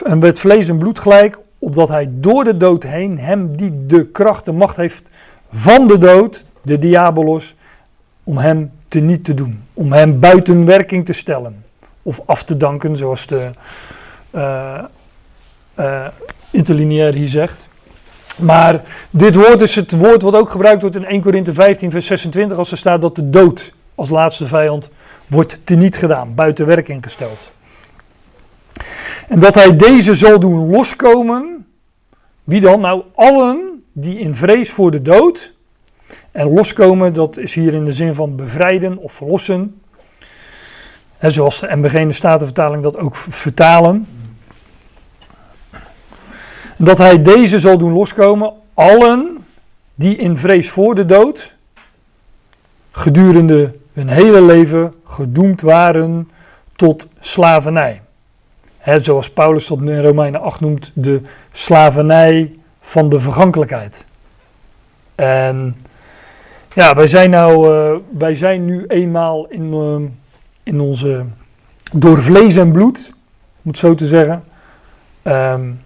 [0.05, 4.07] en werd vlees en bloed gelijk, opdat hij door de dood heen, hem die de
[4.07, 5.11] kracht, de macht heeft
[5.53, 7.55] van de dood, de diabolos,
[8.25, 11.65] om hem te niet te doen, om hem buiten werking te stellen
[12.03, 13.51] of af te danken, zoals de
[14.31, 14.79] uh,
[15.79, 16.07] uh,
[16.51, 17.69] interlineair hier zegt.
[18.37, 22.07] Maar dit woord is het woord wat ook gebruikt wordt in 1 Korinthe 15, vers
[22.07, 24.91] 26, als er staat dat de dood als laatste vijand
[25.27, 27.53] wordt teniet gedaan, buiten werking gesteld.
[29.29, 31.67] En dat hij deze zal doen loskomen.
[32.45, 32.81] Wie dan?
[32.81, 35.55] Nou, allen die in vrees voor de dood.
[36.31, 39.83] En loskomen, dat is hier in de zin van bevrijden of verlossen
[41.31, 44.07] zoals de MBG de Statenvertaling dat ook vertalen.
[46.79, 49.45] Dat hij deze zal doen loskomen, allen
[49.95, 51.55] die in vrees voor de dood
[52.91, 56.31] gedurende hun hele leven gedoemd waren
[56.77, 58.02] tot slavernij.
[58.85, 61.21] Zoals Paulus dat in Romeinen 8 noemt, de
[61.53, 64.07] slavernij van de vergankelijkheid.
[65.15, 65.77] En
[66.75, 70.09] ja, wij zijn, nou, uh, wij zijn nu eenmaal in, uh,
[70.63, 71.25] in onze,
[71.93, 73.13] door vlees en bloed,
[73.63, 74.43] om het zo te zeggen,
[75.23, 75.81] um,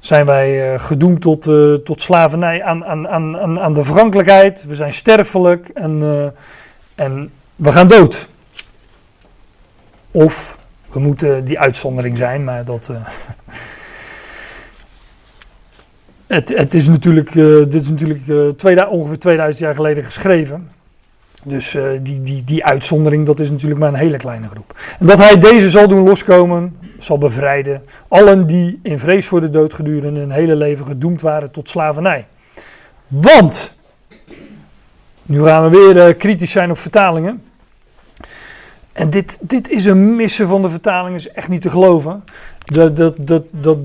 [0.00, 1.42] zijn wij uh, gedoemd tot,
[1.84, 4.64] tot slavernij aan, aan, aan, aan de vergankelijkheid.
[4.64, 6.32] We zijn sterfelijk en,
[6.94, 8.28] en we gaan dood.
[10.10, 10.58] Of
[10.92, 12.90] we moeten die uitzondering zijn, maar dat.
[16.26, 20.70] het, het is natuurlijk, dit is natuurlijk twee, ongeveer 2000 jaar geleden geschreven.
[21.42, 24.74] Dus die, die, die uitzondering, dat is natuurlijk maar een hele kleine groep.
[24.98, 27.82] En dat hij deze zal doen loskomen, zal bevrijden.
[28.08, 32.26] Allen die in vrees voor de dood gedurende hun hele leven gedoemd waren tot slavernij.
[33.06, 33.74] Want,
[35.22, 37.42] nu gaan we weer kritisch zijn op vertalingen.
[39.00, 42.24] En dit, dit is een missen van de vertalingen, is echt niet te geloven.
[42.64, 43.78] Dat, dat, dat, dat,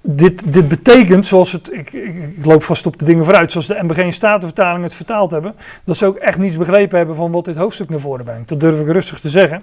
[0.00, 3.78] dit, dit betekent, zoals het, ik, ik, loop vast op de dingen vooruit, zoals de
[3.82, 7.56] MBG Statenvertaling het vertaald hebben, dat ze ook echt niets begrepen hebben van wat dit
[7.56, 8.48] hoofdstuk naar voren brengt.
[8.48, 9.62] Dat durf ik rustig te zeggen.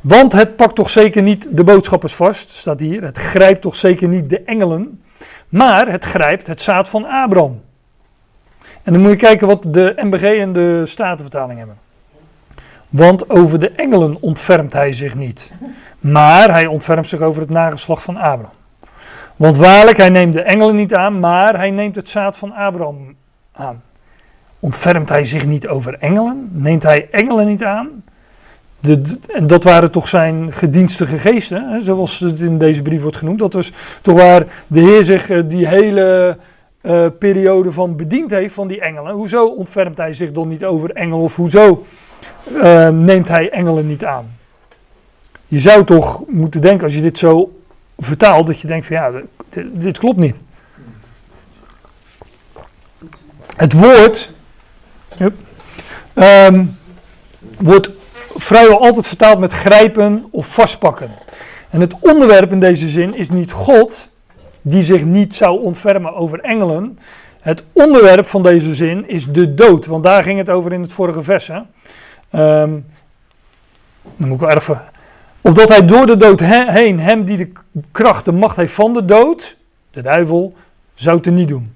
[0.00, 3.02] Want het pakt toch zeker niet de boodschappers vast, staat hier.
[3.02, 5.02] Het grijpt toch zeker niet de engelen,
[5.48, 7.60] maar het grijpt het zaad van Abraham.
[8.82, 11.86] En dan moet je kijken wat de MBG en de Statenvertaling hebben.
[12.88, 15.52] Want over de engelen ontfermt hij zich niet,
[16.00, 18.56] maar hij ontfermt zich over het nageslacht van Abraham.
[19.36, 23.14] Want waarlijk, hij neemt de engelen niet aan, maar hij neemt het zaad van Abraham
[23.52, 23.82] aan.
[24.60, 26.48] Ontfermt hij zich niet over engelen?
[26.52, 28.04] Neemt hij engelen niet aan?
[28.80, 33.16] De, en dat waren toch zijn gedienstige geesten, hè, zoals het in deze brief wordt
[33.16, 33.38] genoemd.
[33.38, 33.72] Dat was
[34.02, 36.36] toch waar de Heer zich eh, die hele
[36.88, 39.14] uh, periode van bediend heeft van die engelen.
[39.14, 41.24] Hoezo ontfermt hij zich dan niet over engelen?
[41.24, 41.84] Of hoezo
[42.52, 44.36] uh, neemt hij engelen niet aan?
[45.46, 47.60] Je zou toch moeten denken, als je dit zo
[47.98, 49.10] vertaalt, dat je denkt van ja,
[49.72, 50.40] dit, klopt niet.
[53.56, 54.30] Het woord
[56.14, 56.76] um,
[57.58, 57.90] wordt
[58.36, 61.10] vrijwel altijd vertaald met grijpen of vastpakken.
[61.70, 64.08] En het onderwerp in deze zin is niet God,
[64.62, 66.98] die zich niet zou ontfermen over engelen.
[67.40, 70.92] Het onderwerp van deze zin is de dood, want daar ging het over in het
[70.92, 71.48] vorige vers.
[71.48, 71.64] Um,
[74.16, 74.82] dan moet ik wel even.
[75.40, 77.52] Opdat hij door de dood heen, hem die de
[77.92, 79.56] kracht, de macht heeft van de dood,
[79.90, 80.54] de duivel,
[80.94, 81.72] zou te niet doen.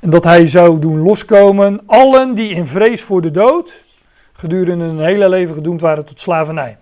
[0.00, 3.86] En dat hij zou doen loskomen allen die in vrees voor de dood
[4.32, 6.76] gedurende hun hele leven gedoemd waren tot slavernij.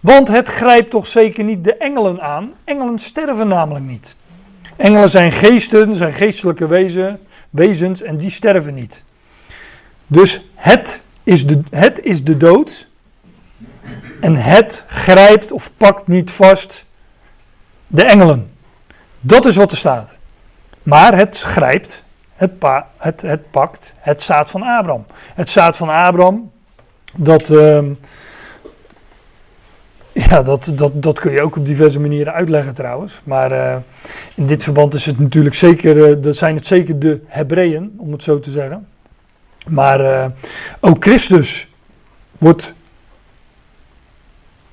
[0.00, 2.52] Want het grijpt toch zeker niet de engelen aan.
[2.64, 4.16] Engelen sterven namelijk niet.
[4.80, 9.04] Engelen zijn geesten, zijn geestelijke wezen, wezens en die sterven niet.
[10.06, 12.88] Dus het is, de, het is de dood.
[14.20, 16.84] En het grijpt of pakt niet vast
[17.86, 18.52] de engelen.
[19.20, 20.18] Dat is wat er staat.
[20.82, 22.02] Maar het grijpt,
[22.34, 22.52] het,
[22.96, 25.06] het, het pakt het zaad van Abraham.
[25.34, 26.50] Het zaad van Abraham,
[27.16, 27.78] dat, uh,
[30.28, 33.20] ja, dat, dat, dat kun je ook op diverse manieren uitleggen trouwens.
[33.24, 33.76] Maar uh,
[34.34, 38.12] in dit verband is het natuurlijk zeker, uh, dat zijn het zeker de Hebreeën, om
[38.12, 38.88] het zo te zeggen.
[39.68, 40.24] Maar uh,
[40.80, 41.68] ook Christus
[42.38, 42.74] wordt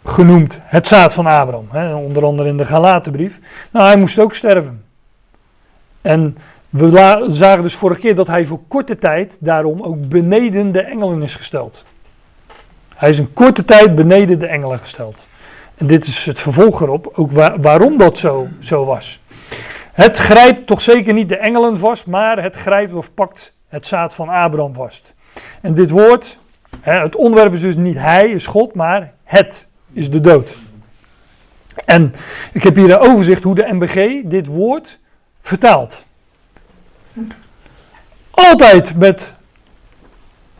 [0.03, 1.67] genoemd het zaad van Abraham.
[1.71, 3.39] Hè, onder andere in de Galatenbrief.
[3.71, 4.85] Nou, hij moest ook sterven.
[6.01, 6.37] En
[6.69, 11.21] we zagen dus vorige keer dat hij voor korte tijd daarom ook beneden de engelen
[11.21, 11.85] is gesteld.
[12.97, 15.27] Hij is een korte tijd beneden de engelen gesteld.
[15.75, 17.31] En dit is het vervolg erop, ook
[17.61, 19.19] waarom dat zo, zo was.
[19.93, 24.15] Het grijpt toch zeker niet de engelen vast, maar het grijpt of pakt het zaad
[24.15, 25.13] van Abraham vast.
[25.61, 26.39] En dit woord,
[26.81, 30.57] het onderwerp is dus niet hij, is God, maar het is de dood.
[31.85, 32.13] En
[32.53, 34.99] ik heb hier een overzicht hoe de MBG dit woord
[35.39, 36.05] vertaalt.
[38.31, 39.33] Altijd met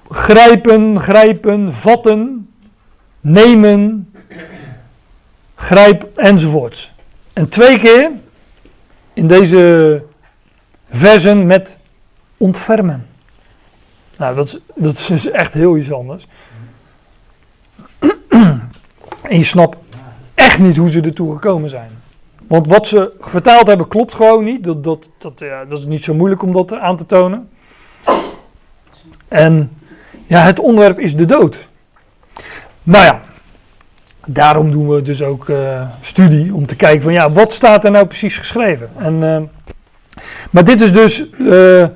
[0.10, 2.50] grijpen, grijpen, vatten,
[3.20, 4.12] nemen,
[5.56, 6.94] grijp enzovoorts.
[7.34, 8.12] En twee keer
[9.14, 10.04] in deze
[10.90, 11.78] versen met
[12.38, 13.08] ontfermen.
[14.18, 16.28] Nou, dat is, dat is echt heel iets anders.
[19.22, 19.78] En je snapt
[20.34, 21.92] echt niet hoe ze ertoe gekomen zijn.
[22.48, 24.64] Want wat ze vertaald hebben klopt gewoon niet.
[24.64, 27.50] Dat, dat, dat, ja, dat is niet zo moeilijk om dat aan te tonen.
[29.28, 29.72] En
[30.28, 31.70] ja, het onderwerp is de dood.
[32.84, 33.22] Nou ja,
[34.28, 37.92] daarom doen we dus ook uh, studie om te kijken van ja, wat staat er
[37.92, 38.90] nou precies geschreven?
[38.98, 39.42] En, uh,
[40.52, 41.88] maar dit is dus uh,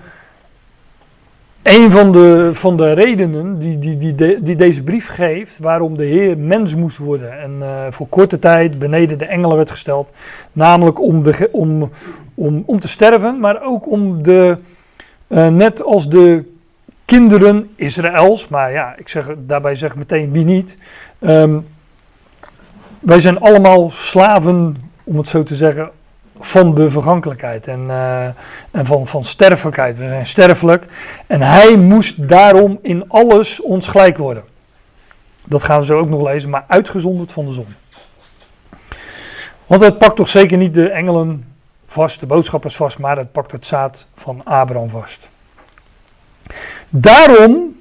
[1.64, 6.06] een van de, van de redenen die, die, die, die deze brief geeft waarom de
[6.06, 7.62] Heer mens moest worden en
[7.94, 10.12] voor korte tijd beneden de engelen werd gesteld.
[10.52, 11.92] Namelijk om, de, om,
[12.36, 14.58] om, om te sterven, maar ook om de,
[15.28, 16.46] net als de
[17.06, 20.78] kinderen Israëls, maar ja, ik zeg, daarbij zeg meteen wie niet.
[21.20, 21.68] Um,
[23.00, 25.92] wij zijn allemaal slaven, om het zo te zeggen,
[26.40, 28.26] van de vergankelijkheid en, uh,
[28.72, 29.98] en van, van sterfelijkheid.
[29.98, 30.86] We zijn sterfelijk
[31.28, 34.44] en hij moest daarom in alles ons gelijk worden.
[35.46, 37.76] Dat gaan we zo ook nog lezen, maar uitgezonderd van de zon.
[39.66, 41.46] Want het pakt toch zeker niet de engelen
[41.86, 45.30] vast, de boodschappers vast, maar het pakt het zaad van Abraham vast.
[46.90, 47.80] Daarom,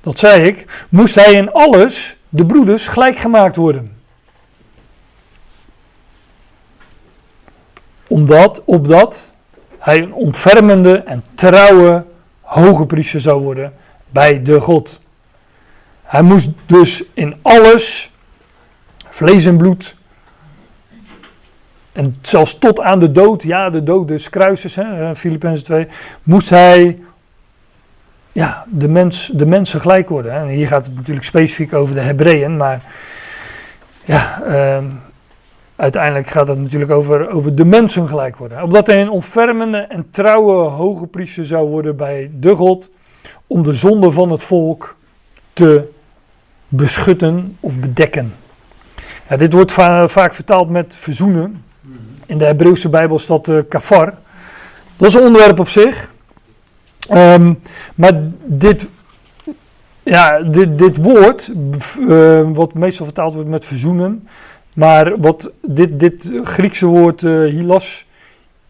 [0.00, 3.96] dat zei ik, moest hij in alles de broeders gelijk gemaakt worden.
[8.06, 9.30] Omdat, opdat
[9.78, 12.04] hij een ontfermende en trouwe
[12.40, 13.72] hoge priester zou worden
[14.10, 15.00] bij de God.
[16.02, 18.10] Hij moest dus in alles,
[19.08, 19.96] vlees en bloed,
[21.92, 24.76] en zelfs tot aan de dood, ja, de dood des kruises,
[25.14, 25.88] Filippenzen 2,
[26.22, 26.98] moest hij
[28.32, 30.32] ja, de, mens, de mensen gelijk worden.
[30.32, 32.82] En hier gaat het natuurlijk specifiek over de Hebreeën, maar
[34.04, 34.84] ja, uh,
[35.76, 38.62] uiteindelijk gaat het natuurlijk over, over de mensen gelijk worden.
[38.62, 42.90] Opdat hij een ontfermende en trouwe hoge priester zou worden bij de God,
[43.46, 44.96] om de zonde van het volk
[45.52, 45.88] te
[46.68, 48.34] beschutten of bedekken.
[49.28, 49.72] Ja, dit wordt
[50.12, 51.64] vaak vertaald met verzoenen.
[52.26, 54.14] In de Hebreeuwse Bijbel dat uh, kafar.
[54.96, 56.11] Dat is een onderwerp op zich.
[57.10, 57.60] Um,
[57.94, 58.90] maar dit,
[60.02, 61.50] ja, dit, dit woord,
[61.98, 64.28] uh, wat meestal vertaald wordt met verzoenen,
[64.74, 68.06] maar wat dit, dit Griekse woord uh, hilas,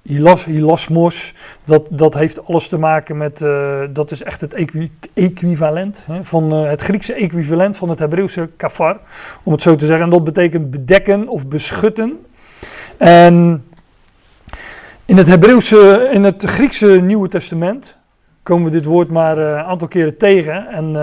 [0.02, 4.92] hilas, hilasmos, dat, dat heeft alles te maken met, uh, dat is echt het equi
[5.14, 9.00] equivalent, hè, van het Griekse equivalent van het Hebreeuwse kafar,
[9.42, 10.04] om het zo te zeggen.
[10.04, 12.26] En dat betekent bedekken of beschutten.
[12.96, 13.64] En
[15.04, 18.00] in het Hebreeuwse, in het Griekse Nieuwe Testament
[18.42, 20.96] komen we dit woord maar een aantal keren tegen en...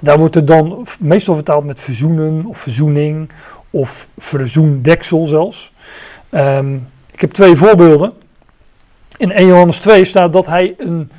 [0.00, 3.30] Daar wordt het dan meestal vertaald met verzoenen of verzoening
[3.70, 5.72] of verzoendeksel zelfs.
[6.30, 8.12] Um, ik heb twee voorbeelden.
[9.16, 11.10] In 1 Johannes 2 staat dat hij een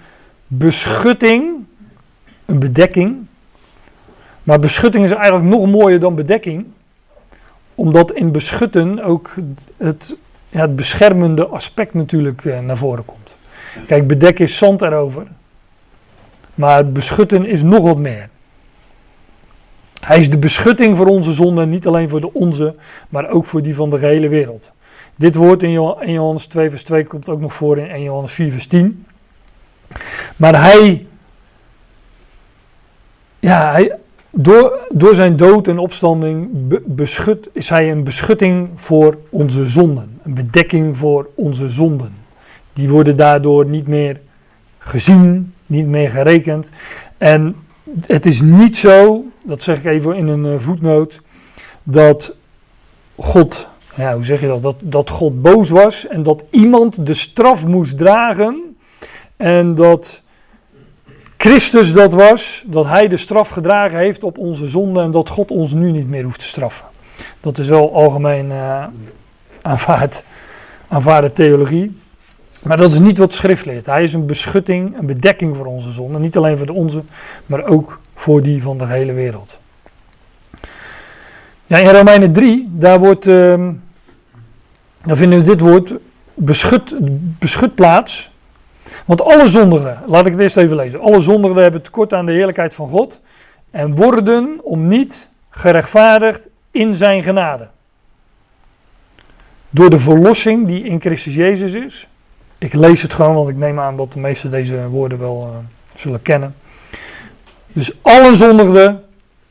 [0.48, 1.66] beschutting,
[2.46, 3.26] een bedekking.
[4.44, 6.66] Maar beschutting is eigenlijk nog mooier dan bedekking.
[7.76, 9.34] Omdat in beschutten ook
[9.78, 10.16] het,
[10.50, 13.38] het beschermende aspect natuurlijk eh, naar voren komt.
[13.88, 15.28] Kijk, bedekken is zand erover.
[16.56, 18.30] Maar beschutten is nog wat meer.
[20.02, 22.76] Hij is de beschutting voor onze zonde, niet alleen voor de onze,
[23.10, 24.72] maar ook voor die van de hele wereld.
[25.18, 28.34] Dit woord in 1 Johannes 2 vers 2 komt ook nog voor in 1 Johannes
[28.34, 29.06] 4 vers 10.
[30.36, 31.08] Maar hij,
[33.40, 33.96] ja, hij,
[34.30, 36.50] door, door zijn dood en opstanding
[36.86, 40.20] beschut, is hij een beschutting voor onze zonden.
[40.24, 42.21] Een bedekking voor onze zonden.
[42.74, 44.20] Die worden daardoor niet meer
[44.78, 46.70] gezien, niet meer gerekend.
[47.18, 47.56] En
[48.06, 51.22] het is niet zo, dat zeg ik even in een eh, voetnoot,
[51.84, 52.36] dat
[53.16, 57.14] God, ja, hoe zeg je dat, dat, dat God boos was en dat iemand de
[57.14, 58.78] straf moest dragen
[59.38, 60.22] en dat
[61.38, 65.52] Christus dat was, dat hij de straf gedragen heeft op onze zonde en dat God
[65.52, 66.88] ons nu niet meer hoeft te straffen.
[67.40, 68.86] Dat is wel algemeen uh,
[69.62, 70.24] aanvaard,
[70.88, 72.00] aanvaarde theologie.
[72.62, 73.86] Maar dat is niet wat schrift leert.
[73.86, 76.19] Hij is een beschutting, een bedekking voor onze zonde.
[76.19, 77.04] Niet alleen voor de onze,
[77.45, 79.60] maar ook voor die van de hele wereld.
[81.65, 83.69] Ja, in Romeinen 3, daar wordt, uh,
[85.06, 85.93] vinden we dit woord
[86.34, 86.95] beschut,
[87.39, 88.32] beschutplaats.
[89.06, 91.00] Want alle zondigen, laat ik het eerst even lezen.
[91.00, 93.21] Alle zondigen hebben tekort aan de heerlijkheid van God.
[93.69, 97.69] En worden om niet gerechtvaardigd in zijn genade.
[99.69, 102.08] Door de verlossing die in Christus Jezus is.
[102.62, 105.58] Ik lees het gewoon, want ik neem aan dat de meesten deze woorden wel uh,
[105.95, 106.56] zullen kennen.
[107.67, 109.04] Dus allen zondigden,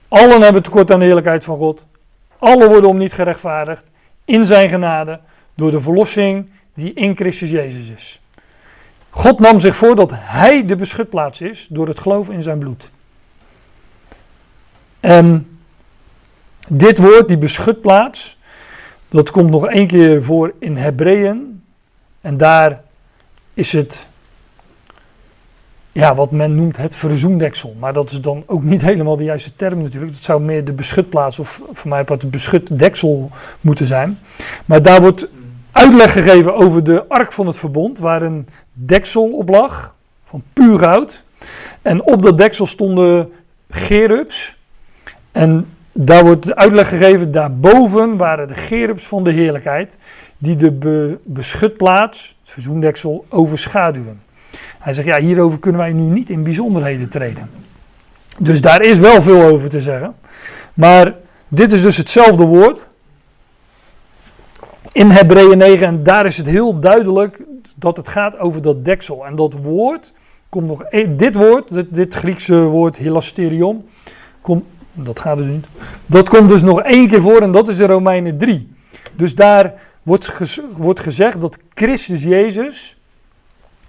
[0.09, 1.87] allen hebben tekort aan de heerlijkheid van God.
[2.39, 3.85] Allen worden om niet gerechtvaardigd
[4.25, 5.21] in zijn genade
[5.55, 8.21] door de verlossing die in Christus Jezus is.
[9.09, 12.91] God nam zich voor dat hij de beschutplaats is door het geloof in zijn bloed.
[15.01, 15.59] En
[16.69, 18.39] dit woord, die beschutplaats,
[19.09, 21.63] dat komt nog één keer voor in Hebreeën.
[22.21, 22.89] En daar
[23.55, 24.07] is het
[25.93, 27.77] ja, wat men noemt het verzoendeksel.
[27.79, 30.13] Maar dat is dan ook niet helemaal de juiste term natuurlijk.
[30.13, 34.19] Dat zou meer de beschutplaats of voor mij de beschutdeksel moeten zijn.
[34.65, 35.29] Maar daar wordt
[35.73, 40.79] uitleg gegeven over de ark van het verbond, waar een deksel op lag van puur
[40.79, 41.25] goud.
[41.83, 43.33] En op dat deksel stonden
[43.71, 44.57] gerubs.
[45.33, 49.99] En daar wordt uitleg gegeven, daarboven waren de gerubs van de heerlijkheid,
[50.39, 54.23] die de beschutplaats, verzoendeksel, overschaduwen.
[54.79, 57.51] Hij zegt, ja, hierover kunnen wij nu niet in bijzonderheden treden.
[58.39, 60.15] Dus daar is wel veel over te zeggen.
[60.75, 61.15] Maar
[61.49, 62.89] dit is dus hetzelfde woord.
[64.93, 67.43] In Hebreeën 9, en daar is het heel duidelijk
[67.77, 69.27] dat het gaat over dat deksel.
[69.27, 70.13] En dat woord
[70.49, 73.89] komt nog, e- dit woord, dit, dit Griekse woord hilasterion,
[74.41, 75.67] komt, dat gaat dus niet.
[76.07, 78.73] Dat komt dus nog één keer voor en dat is de Romeinen 3.
[79.17, 82.97] Dus daar wordt, wordt gezegd dat Christus Jezus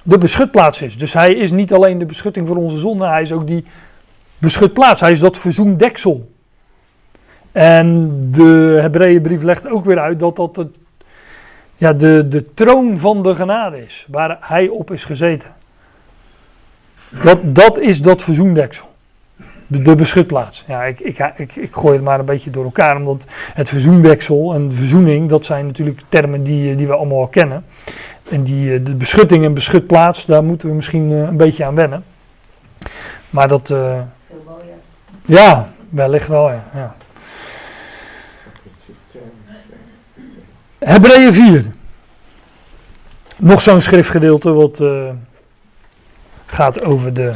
[0.03, 0.97] de beschutplaats is.
[0.97, 3.65] Dus hij is niet alleen de beschutting voor onze zonde, hij is ook die
[4.37, 5.01] beschutplaats.
[5.01, 6.29] Hij is dat verzoendeksel.
[7.51, 10.77] En de Hebreeënbrief legt ook weer uit dat dat het,
[11.77, 15.49] ja, de, de troon van de genade is, waar hij op is gezeten.
[17.21, 18.90] Dat, dat is dat verzoendeksel.
[19.71, 20.63] De, de beschutplaats.
[20.67, 24.53] Ja, ik, ik, ik, ik gooi het maar een beetje door elkaar, omdat het verzoendeksel
[24.53, 27.65] en verzoening, dat zijn natuurlijk termen die, die we allemaal al kennen.
[28.29, 31.75] En die, eh, de beschutting en beschutplaats, daar moeten we misschien eh, een beetje aan
[31.75, 32.03] wennen.
[33.29, 33.69] Maar dat.
[33.69, 33.77] Uh,
[34.27, 34.75] Veel mooier.
[35.25, 36.63] Ja, wellicht wel, ja.
[36.73, 36.95] ja.
[40.79, 41.65] Hebreeën 4.
[43.37, 45.09] Nog zo'n schriftgedeelte wat uh,
[46.45, 47.31] gaat over de.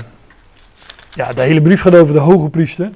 [1.16, 2.92] Ja, de hele brief gaat over de hoge priester.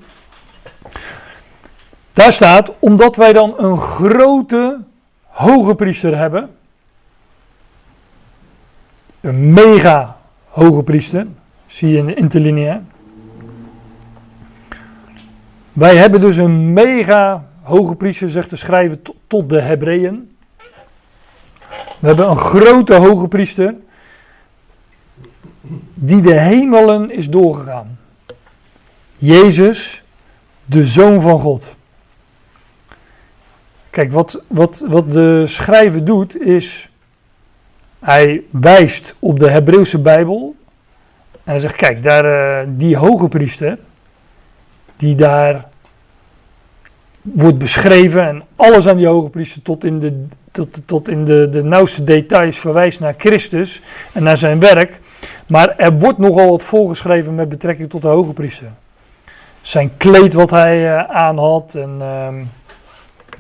[2.13, 4.79] Daar staat, omdat wij dan een grote
[5.23, 6.49] hoge priester hebben.
[9.21, 10.17] Een mega
[10.47, 11.27] hoge priester.
[11.65, 12.81] Zie je in de interlineair.
[15.73, 18.97] Wij hebben dus een mega hoge priester, zegt de schrijver,
[19.27, 20.37] tot de Hebreeën.
[21.99, 23.75] We hebben een grote hoge priester
[25.93, 27.98] die de hemelen is doorgegaan.
[29.19, 30.03] Jezus,
[30.65, 31.75] de Zoon van God.
[33.89, 36.89] Kijk, wat, wat, wat de schrijver doet is,
[37.99, 40.55] hij wijst op de Hebreeuwse Bijbel
[41.31, 43.77] en hij zegt, kijk, daar, uh, die hoge priester,
[44.95, 45.67] die daar
[47.21, 51.49] wordt beschreven en alles aan die hoge priester tot in de, tot, tot in de,
[51.49, 53.81] de nauwste details verwijst naar Christus
[54.13, 54.99] en naar zijn werk.
[55.47, 58.69] Maar er wordt nogal wat voorgeschreven met betrekking tot de hoge priester.
[59.69, 62.45] Zijn kleed wat hij uh, aan had en uh,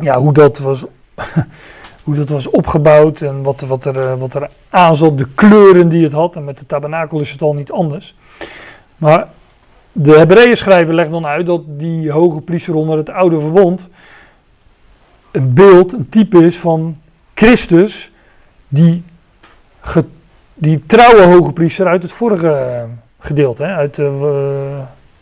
[0.05, 0.85] ja, hoe dat was,
[2.03, 5.89] hoe dat was opgebouwd en wat, wat, er, uh, wat er aan zat, de kleuren
[5.89, 6.35] die het had.
[6.35, 8.15] En met de tabernakel is het al niet anders.
[8.97, 9.27] Maar
[9.91, 13.89] de Hebreeën schrijver legt dan uit dat die hoge priester onder het oude verbond
[15.31, 16.97] een beeld, een type is van
[17.33, 18.11] Christus,
[18.67, 19.03] die,
[20.53, 22.87] die trouwe hoge priester uit het vorige
[23.19, 24.79] gedeelte, hè, uit, uh,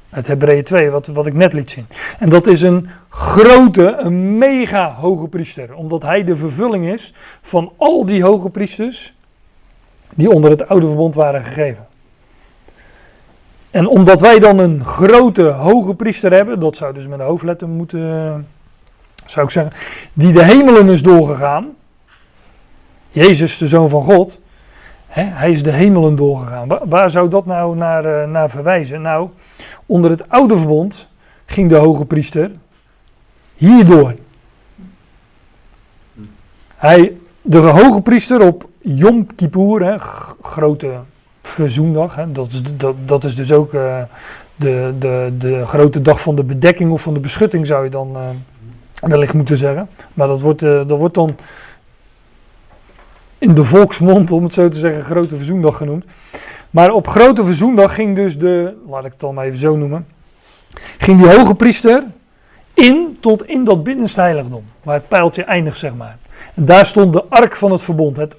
[0.09, 1.87] uit Hebreeën 2, wat, wat ik net liet zien.
[2.19, 7.71] En dat is een grote, een mega hoge priester, omdat hij de vervulling is van
[7.77, 9.13] al die hoge priesters
[10.15, 11.87] die onder het oude verbond waren gegeven.
[13.71, 17.67] En omdat wij dan een grote, hoge priester hebben, dat zou dus met een hoofdletter
[17.67, 18.47] moeten,
[19.25, 19.73] zou ik zeggen,
[20.13, 21.75] die de hemelen is doorgegaan.
[23.09, 24.39] Jezus, de Zoon van God,
[25.25, 26.67] hij is de hemelen doorgegaan.
[26.89, 29.01] Waar, zou dat nou naar, uh, naar verwijzen?
[29.01, 29.29] Nou,
[29.85, 31.07] onder het oude verbond
[31.45, 32.51] ging de hoge priester
[33.53, 34.15] hierdoor.
[36.75, 39.99] Hij, de hoge priester op Yom Kippur,
[40.41, 40.99] grote
[41.41, 42.25] verzoendag.
[42.27, 44.01] Dat, is, dat, dat is dus ook uh,
[44.55, 48.11] de, de, de grote dag van de bedekking of van de beschutting, zou je dan
[48.15, 49.89] uh, wellicht moeten zeggen.
[50.13, 51.35] Maar dat wordt, dat wordt dan
[53.37, 56.05] in de volksmond, om het zo te zeggen, grote verzoendag genoemd.
[56.69, 60.07] Maar op grote verzoendag ging dus de, laat ik het dan maar even zo noemen,
[60.97, 62.03] ging die hoge priester
[62.73, 66.17] in tot in dat binnenste heiligdom, waar het pijltje eindigt, zeg maar.
[66.53, 68.37] En daar stond de ark van het verbond, het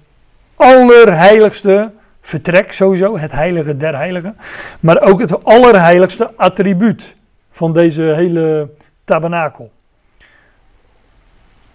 [0.57, 4.37] allerheiligste vertrek sowieso, het heilige der heiligen.
[4.81, 7.17] Maar ook het allerheiligste attribuut
[7.51, 8.71] van deze hele
[9.05, 9.71] tabernakel.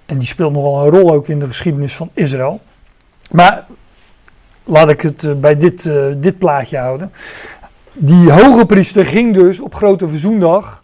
[0.05, 2.61] En die speelt nogal een rol ook in de geschiedenis van Israël.
[3.33, 3.65] Maar
[4.63, 7.11] laat ik het eh, bij dit, uh, dit plaatje houden.
[7.93, 10.83] Die hoge priester ging dus op Grote Verzoendag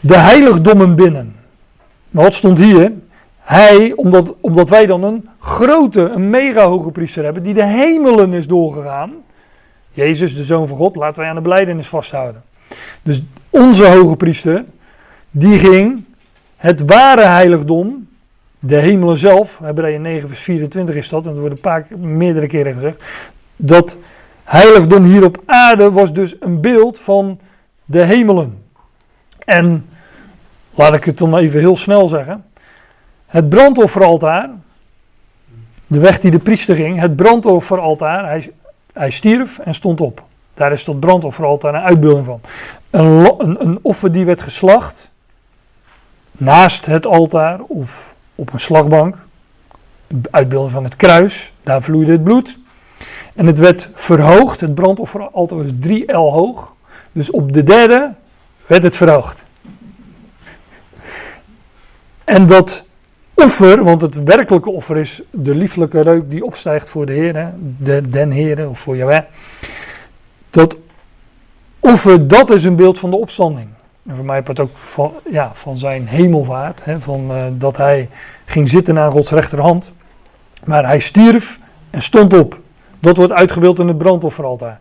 [0.00, 1.36] de heiligdommen binnen.
[2.10, 2.92] Maar wat stond hier?
[3.38, 8.32] Hij, omdat, omdat wij dan een grote, een mega hoge priester hebben, die de hemelen
[8.32, 9.12] is doorgegaan.
[9.90, 12.42] Jezus, de Zoon van God, laten wij aan de beleidenis vasthouden.
[13.02, 14.64] Dus onze hoge priester,
[15.30, 16.04] die ging
[16.56, 18.08] het ware heiligdom,
[18.64, 22.46] de hemelen zelf, Hebreeën 9 vers 24 is dat, en dat wordt een paar, meerdere
[22.46, 23.04] keren gezegd,
[23.56, 23.96] dat
[24.44, 27.40] heiligdom hier op aarde was dus een beeld van
[27.84, 28.64] de hemelen.
[29.44, 29.88] En,
[30.74, 32.44] laat ik het dan even heel snel zeggen,
[33.26, 34.50] het brandofferaltaar,
[35.86, 38.52] de weg die de priester ging, het brandofferaltaar, hij,
[38.92, 40.22] hij stierf en stond op.
[40.54, 42.40] Daar is dat brandofferaltaar een uitbeelding van.
[42.90, 45.10] Een, een, een offer die werd geslacht
[46.32, 49.24] naast het altaar of op een slagbank.
[50.06, 52.58] Een uitbeelding van het kruis, daar vloeide het bloed.
[53.34, 56.74] En het werd verhoogd, het brandofferaltaar was 3 L hoog.
[57.12, 58.14] Dus op de derde
[58.66, 59.44] werd het verhoogd.
[62.24, 62.84] En dat
[63.34, 68.08] offer, want het werkelijke offer is de lieflijke reuk die opstijgt voor de Heer, de,
[68.08, 69.22] den Heer of voor Jaweh.
[70.50, 70.76] Dat
[71.80, 73.68] offer, dat is een beeld van de opstanding.
[74.06, 78.08] En voor mij het ook van, ja, van zijn hemelvaart, hè, van, uh, dat hij
[78.44, 79.92] ging zitten aan Gods rechterhand.
[80.64, 81.58] Maar hij stierf
[81.90, 82.60] en stond op.
[83.00, 84.78] Dat wordt uitgebeeld in het brandofferaltaar.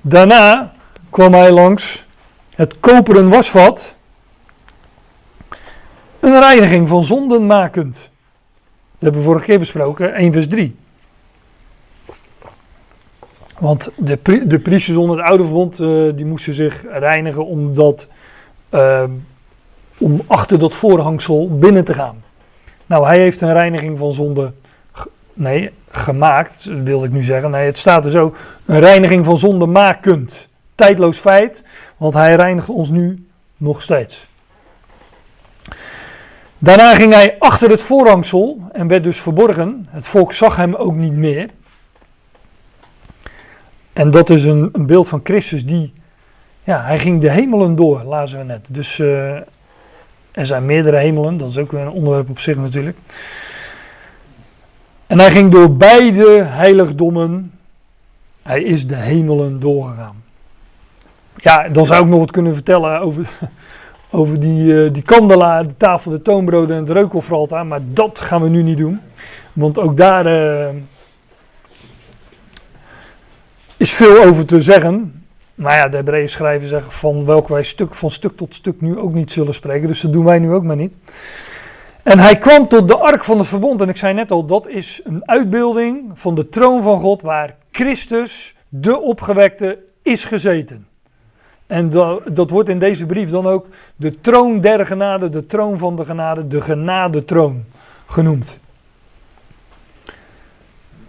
[0.00, 0.72] Daarna
[1.10, 2.06] kwam hij langs
[2.54, 3.96] het koperen wasvat
[6.20, 7.94] een reiniging van zonden makend.
[7.94, 8.08] Dat
[8.98, 10.76] hebben we vorige keer besproken, 1 vers 3.
[13.58, 18.08] Want de, de priesters onder het oude verbond, uh, die moesten zich reinigen omdat,
[18.76, 19.04] uh,
[19.98, 22.22] om achter dat voorhangsel binnen te gaan.
[22.86, 24.52] Nou, hij heeft een reiniging van zonde,
[25.32, 27.50] nee, gemaakt, wil ik nu zeggen.
[27.50, 30.48] Nee, het staat er zo, een reiniging van zonde makend.
[30.74, 31.64] Tijdloos feit,
[31.96, 34.28] want hij reinigt ons nu nog steeds.
[36.58, 39.84] Daarna ging hij achter het voorhangsel en werd dus verborgen.
[39.90, 41.50] Het volk zag hem ook niet meer.
[43.92, 45.92] En dat is een beeld van Christus die,
[46.66, 48.68] ja, hij ging de hemelen door, lazen we net.
[48.70, 49.34] Dus uh,
[50.30, 52.98] er zijn meerdere hemelen, dat is ook een onderwerp op zich natuurlijk.
[55.06, 57.52] En hij ging door beide heiligdommen,
[58.42, 60.24] hij is de hemelen doorgegaan.
[61.36, 63.28] Ja, dan zou ik nog wat kunnen vertellen over,
[64.10, 67.66] over die, uh, die kandelaar, de tafel, de toonbroden en het reukelveraltaar.
[67.66, 69.00] Maar dat gaan we nu niet doen.
[69.52, 70.68] Want ook daar uh,
[73.76, 75.15] is veel over te zeggen.
[75.56, 78.98] Maar ja, de Hebreeën schrijven zeggen van welke wij stuk, van stuk tot stuk nu
[78.98, 79.88] ook niet zullen spreken.
[79.88, 80.96] Dus dat doen wij nu ook maar niet.
[82.02, 83.80] En hij kwam tot de ark van het verbond.
[83.80, 87.56] En ik zei net al, dat is een uitbeelding van de troon van God waar
[87.70, 90.86] Christus, de opgewekte, is gezeten.
[91.66, 95.78] En dat, dat, wordt in deze brief dan ook de troon der genade, de troon
[95.78, 97.64] van de genade, de genadetroon
[98.06, 98.58] genoemd.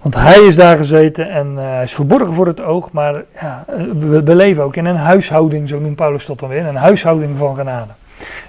[0.08, 3.66] Want hij is daar gezeten en uh, hij is verborgen voor het oog, maar ja,
[3.98, 7.38] we, we, leven ook in een huishouding, zo noemt Paulus dat dan weer, een huishouding
[7.38, 7.94] van genade.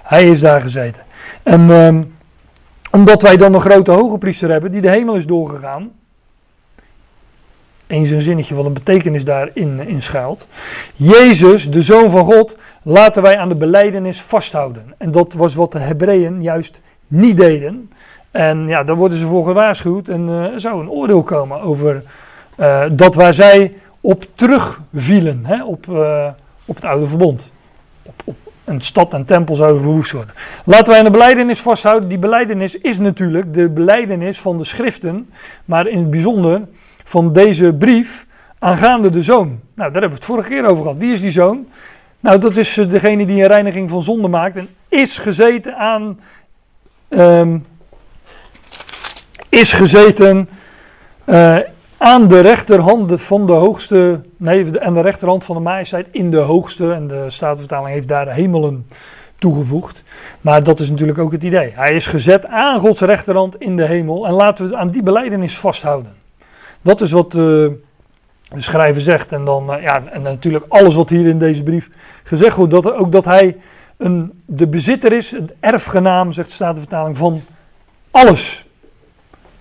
[0.03, 1.03] Hij is daar gezeten.
[1.43, 1.99] En uh,
[2.91, 5.91] omdat wij dan een grote hoge priester hebben die de hemel is doorgegaan,
[7.87, 10.47] eens een zinnetje wat een betekenis daarin in schuilt.
[10.95, 14.93] Jezus, de Zoon van God, laten wij aan de beleidenis vasthouden.
[14.97, 17.89] En dat was wat de Hebreeën juist niet deden.
[18.31, 22.03] En ja, daar worden ze voor gewaarschuwd en uh, er zou een oordeel komen over
[22.59, 26.27] uh, dat waar zij op terugvielen, hè, op, uh,
[26.65, 27.51] op het oude verbond.
[28.03, 30.33] Op, op een stad en tempel zouden verwoest worden.
[30.65, 32.09] Laten wij aan de beleidenis vasthouden.
[32.09, 35.29] Die beleidenis is natuurlijk de beleidenis van de schriften,
[35.65, 36.61] maar in het bijzonder
[37.03, 38.27] van deze brief
[38.59, 39.47] aangaande de zoon.
[39.47, 40.97] Nou, daar hebben we het vorige keer over gehad.
[40.97, 41.67] Wie is die zoon?
[42.19, 46.19] Nou, dat is degene die een reiniging van zonde maakt en is gezeten aan.
[47.09, 47.65] Um,
[49.49, 50.49] is gezeten
[51.25, 51.57] uh,
[51.97, 54.21] aan de rechterhand van de hoogste.
[54.37, 56.93] Nee, en de rechterhand van de majesteit in de hoogste.
[56.93, 58.87] En de Statenvertaling heeft daar hemelen
[59.37, 60.03] toegevoegd.
[60.41, 61.71] Maar dat is natuurlijk ook het idee.
[61.75, 64.27] Hij is gezet aan Gods rechterhand in de hemel.
[64.27, 66.13] En laten we aan die beleidenis vasthouden.
[66.81, 67.75] Dat is wat uh, de
[68.57, 69.31] schrijver zegt.
[69.31, 71.89] En dan, uh, ja, en natuurlijk alles wat hier in deze brief
[72.23, 72.71] gezegd wordt.
[72.71, 73.57] Dat, ook dat hij
[73.97, 77.41] een, de bezitter is, het erfgenaam, zegt de Statenvertaling, van
[78.11, 78.67] alles.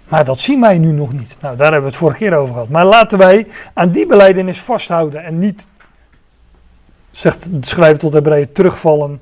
[0.08, 1.36] Maar dat zien wij nu nog niet.
[1.40, 2.68] Nou, daar hebben we het vorige keer over gehad.
[2.68, 5.66] Maar laten wij aan die beleidenis vasthouden en niet,
[7.10, 9.20] zegt de schrijver tot Hebreeën, terugvallen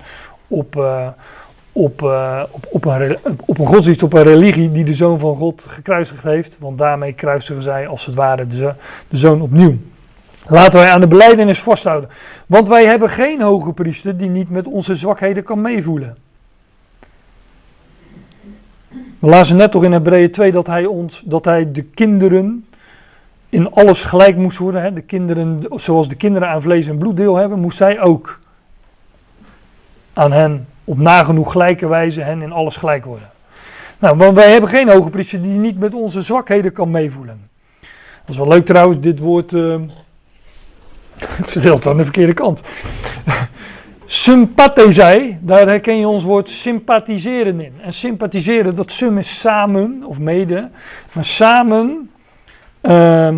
[0.49, 1.09] op, uh,
[1.72, 5.37] op, uh, op, op, een, op een godsdienst, op een religie die de Zoon van
[5.37, 6.57] God gekruisigd heeft.
[6.61, 8.74] Want daarmee kruisigen zij als het ware de,
[9.09, 9.76] de Zoon opnieuw.
[10.49, 12.11] Laten wij aan de beleidenis vasthouden.
[12.47, 16.16] Want wij hebben geen hoge priester die niet met onze zwakheden kan meevoelen.
[19.19, 22.67] We lazen net toch in Hebreeën 2 dat hij, ons, dat hij de kinderen
[23.49, 24.83] in alles gelijk moest worden.
[24.83, 24.93] Hè?
[24.93, 28.41] De kinderen, zoals de kinderen aan vlees en bloed deel hebben, moest hij ook
[30.12, 33.31] aan hen op nagenoeg gelijke wijze hen in alles gelijk worden.
[33.99, 37.49] Nou, want wij hebben geen hoge priester die niet met onze zwakheden kan meevoelen.
[37.81, 39.53] Dat is wel leuk trouwens, dit woord.
[39.53, 39.75] Uh,
[41.43, 42.62] ik zit heel aan de verkeerde kant.
[44.07, 47.73] Sympathizei, daar herken je ons woord sympathiseren in.
[47.81, 50.71] En sympathiseren, dat sum is samen of mede.
[51.13, 52.11] Maar samen,
[52.83, 53.37] uh,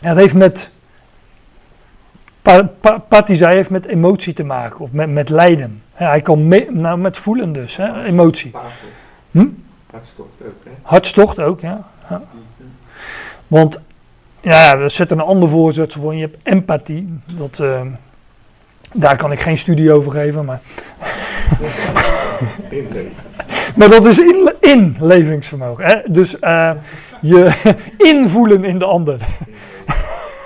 [0.00, 0.70] het heeft met.
[2.42, 5.82] Pa, heeft met emotie te maken of met, met lijden.
[5.98, 8.52] Ja, hij kan me, nou, met voelen dus, hè, emotie.
[9.30, 9.46] Hm?
[9.90, 10.70] Hartstocht ook, hè?
[10.82, 11.86] Hartstocht ook, ja.
[12.08, 12.22] ja.
[13.46, 13.80] Want,
[14.40, 16.14] ja, er zit een ander woord voor.
[16.14, 17.18] Je hebt empathie.
[17.26, 17.58] Dat.
[17.58, 17.80] Uh,
[18.94, 20.60] daar kan ik geen studie over geven, maar.
[23.76, 25.84] maar dat is in, inlevingsvermogen.
[25.84, 25.96] Hè?
[26.06, 26.70] Dus uh,
[27.20, 27.74] je
[28.12, 29.20] invoelen in de ander.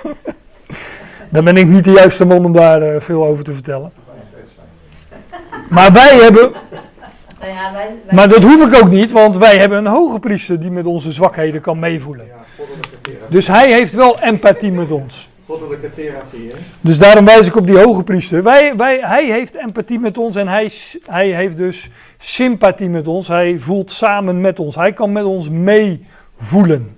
[1.29, 3.91] daar ben ik niet de juiste man om daar uh, veel over te vertellen.
[5.69, 6.51] Maar wij hebben.
[7.39, 10.19] Nou ja, wij, wij maar dat hoef ik ook niet, want wij hebben een hoge
[10.19, 12.25] priester die met onze zwakheden kan meevoelen.
[13.27, 15.29] Dus hij heeft wel empathie met ons.
[15.49, 16.51] Goddelijke therapie?
[16.81, 18.43] Dus daarom wijs ik op die hoge priester.
[18.43, 20.71] Wij, wij, hij heeft empathie met ons en hij,
[21.05, 23.27] hij heeft dus sympathie met ons.
[23.27, 24.75] Hij voelt samen met ons.
[24.75, 26.97] Hij kan met ons meevoelen.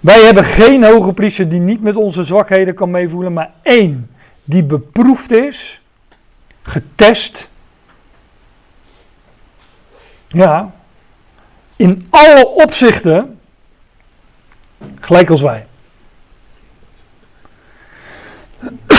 [0.00, 4.10] Wij hebben geen hoge priester die niet met onze zwakheden kan meevoelen, maar één
[4.44, 5.82] die beproefd is,
[6.62, 7.48] getest.
[10.28, 10.74] Ja,
[11.76, 13.40] in alle opzichten,
[15.00, 15.66] gelijk als wij.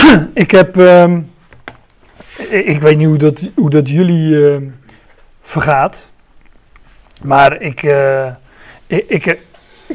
[0.44, 0.76] ik heb.
[0.76, 1.16] Uh,
[2.50, 4.56] ik weet niet hoe dat, hoe dat jullie uh,
[5.40, 6.10] vergaat.
[7.22, 8.26] Maar ik, uh,
[8.86, 9.38] ik, ik,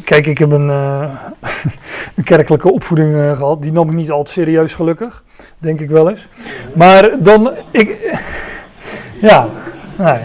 [0.03, 1.13] kijk, ik heb een, uh,
[2.15, 3.61] een kerkelijke opvoeding gehad.
[3.61, 5.23] Die nam ik niet altijd serieus, gelukkig.
[5.57, 6.27] Denk ik wel eens.
[6.75, 7.97] Maar dan, ik,
[9.21, 9.47] ja,
[9.97, 10.19] nee.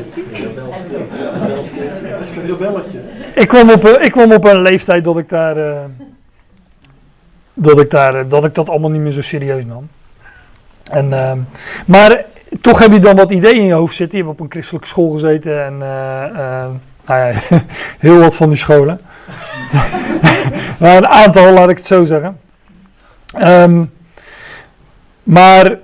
[3.34, 5.88] Ik kwam, op, ik kwam op een leeftijd dat ik daar,
[7.58, 9.88] dat ik daar, dat ik dat allemaal niet meer zo serieus nam.
[10.90, 11.32] En, uh,
[11.86, 12.24] maar
[12.60, 14.18] toch heb je dan wat ideeën in je hoofd zitten.
[14.18, 16.64] Je hebt op een christelijke school gezeten en uh, uh,
[17.06, 17.32] nou ja,
[17.98, 19.00] heel wat van die scholen.
[20.78, 22.40] een aantal, laat ik het zo zeggen.
[23.40, 23.92] Um,
[25.22, 25.78] maar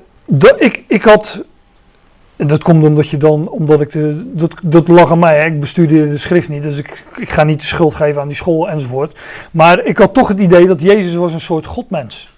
[0.56, 1.44] ik, ik had.
[2.42, 5.38] En dat komt omdat je dan, omdat ik de, dat, dat lag aan mij.
[5.38, 5.46] Hè.
[5.46, 8.36] Ik bestudeerde de schrift niet, dus ik, ik ga niet de schuld geven aan die
[8.36, 9.20] school enzovoort.
[9.50, 12.34] Maar ik had toch het idee dat Jezus was een soort godmens.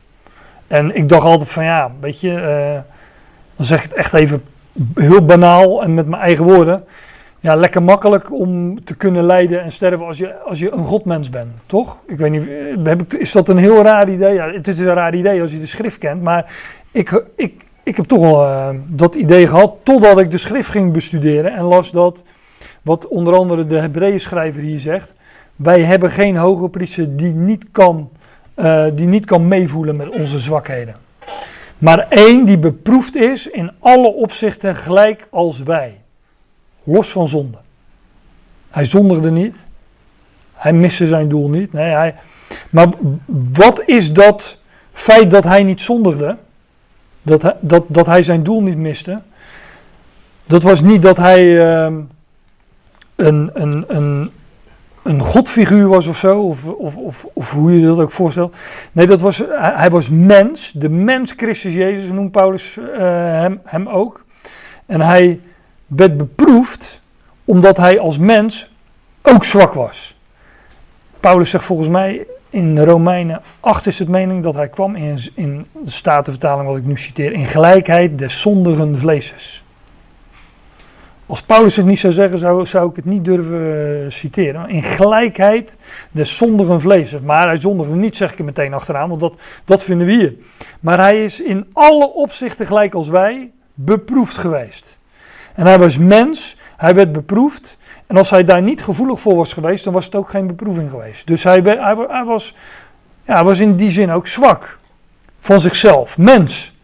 [0.67, 2.81] En ik dacht altijd van ja, weet je, uh,
[3.57, 4.43] dan zeg ik het echt even
[4.95, 6.85] heel banaal en met mijn eigen woorden.
[7.41, 11.31] Ja, lekker makkelijk om te kunnen lijden en sterven als je, als je een godmens
[11.31, 11.97] bent, toch?
[12.07, 12.49] Ik weet niet,
[12.85, 14.35] eh, is dat een heel raar idee?
[14.35, 16.53] Ja, het is een raar idee als je de schrift kent, maar
[16.91, 20.93] ik, ik, ik heb toch wel uh, dat idee gehad totdat ik de schrift ging
[20.93, 22.24] bestuderen en las dat,
[22.82, 25.14] wat onder andere de Hebreeën schrijver hier zegt,
[25.57, 28.11] wij hebben geen hoge priester die niet kan,
[28.57, 30.97] uh, die niet kan meevoelen met onze zwakheden.
[31.78, 36.01] Maar één die beproefd is in alle opzichten gelijk als wij.
[36.82, 37.59] Los van zonde.
[38.70, 39.64] Hij zondigde niet.
[40.55, 41.72] Hij miste zijn doel niet.
[41.72, 42.14] Nee, hij,
[42.70, 42.89] maar
[43.53, 44.59] wat is dat
[44.93, 46.37] feit dat hij niet zondigde?
[47.25, 49.20] Dat hij, dat, dat hij zijn doel niet miste?
[50.47, 51.97] Dat was niet dat hij uh,
[53.16, 54.31] een, een, een,
[55.03, 58.57] een godfiguur was of zo, of, of, of, of, hoe je dat ook voorstelt.
[58.93, 62.87] Nee, dat was, hij, was mens, de mens Christus Jezus noemt Paulus uh,
[63.41, 64.25] hem, hem ook.
[64.87, 65.41] En hij
[65.87, 67.01] werd beproefd
[67.45, 68.70] omdat hij als mens
[69.22, 70.16] ook zwak was.
[71.20, 75.67] Paulus zegt volgens mij in Romeinen 8 is het mening dat hij kwam in, in
[75.85, 79.65] de statenvertaling wat ik nu citeer, in gelijkheid des zondigen vleeses.
[81.27, 84.69] Als Paulus het niet zou zeggen, zou, zou ik het niet durven uh, citeren.
[84.69, 85.77] In gelijkheid
[86.11, 87.21] des zondigen vlees.
[87.21, 89.35] Maar hij zondigde niet, zeg ik er meteen achteraan, want dat,
[89.65, 90.35] dat vinden we hier.
[90.81, 94.99] Maar hij is in alle opzichten gelijk als wij beproefd geweest.
[95.55, 97.77] En hij was mens, hij werd beproefd.
[98.07, 100.91] En als hij daar niet gevoelig voor was geweest, dan was het ook geen beproeving
[100.91, 101.27] geweest.
[101.27, 102.55] Dus hij, hij, was,
[103.27, 104.79] ja, was in die zin ook zwak
[105.39, 106.75] van zichzelf, mens.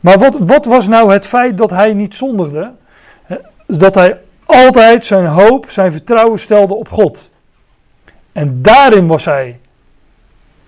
[0.00, 2.72] Maar wat, wat was nou het feit dat hij niet zondigde?
[3.66, 7.30] dat hij altijd zijn hoop, zijn vertrouwen stelde op God.
[8.32, 9.60] En daarin was hij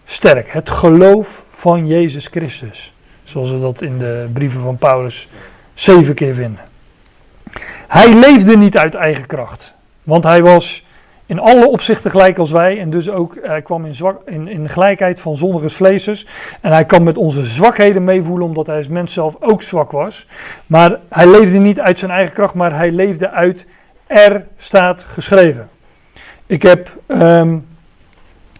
[0.05, 0.53] sterk.
[0.53, 2.94] Het geloof van Jezus Christus.
[3.24, 5.28] Zoals we dat in de brieven van Paulus
[5.74, 6.64] zeven keer vinden.
[7.88, 9.74] Hij leefde niet uit eigen kracht.
[10.09, 10.84] Want hij was
[11.26, 12.78] in alle opzichten gelijk als wij.
[12.78, 13.84] En dus ook, hij kwam
[14.24, 16.26] in, in, gelijkheid van zondige vleesers.
[16.61, 20.26] En hij kan met onze zwakheden meevoelen, omdat hij als mens zelf ook zwak was.
[20.66, 23.66] Maar hij leefde niet uit zijn eigen kracht, maar hij leefde uit
[24.06, 25.68] er staat geschreven.
[26.46, 27.66] Ik heb, um,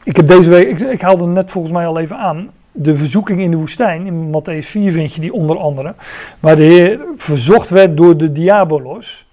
[0.05, 3.41] ik heb deze week, ik, ik haalde net volgens mij al even aan, de verzoeking
[3.41, 5.95] in de woestijn, in Matthäus 4 vind je die onder andere,
[6.41, 9.27] waar de Heer verzocht werd door de diabolos.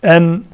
[0.00, 0.46] En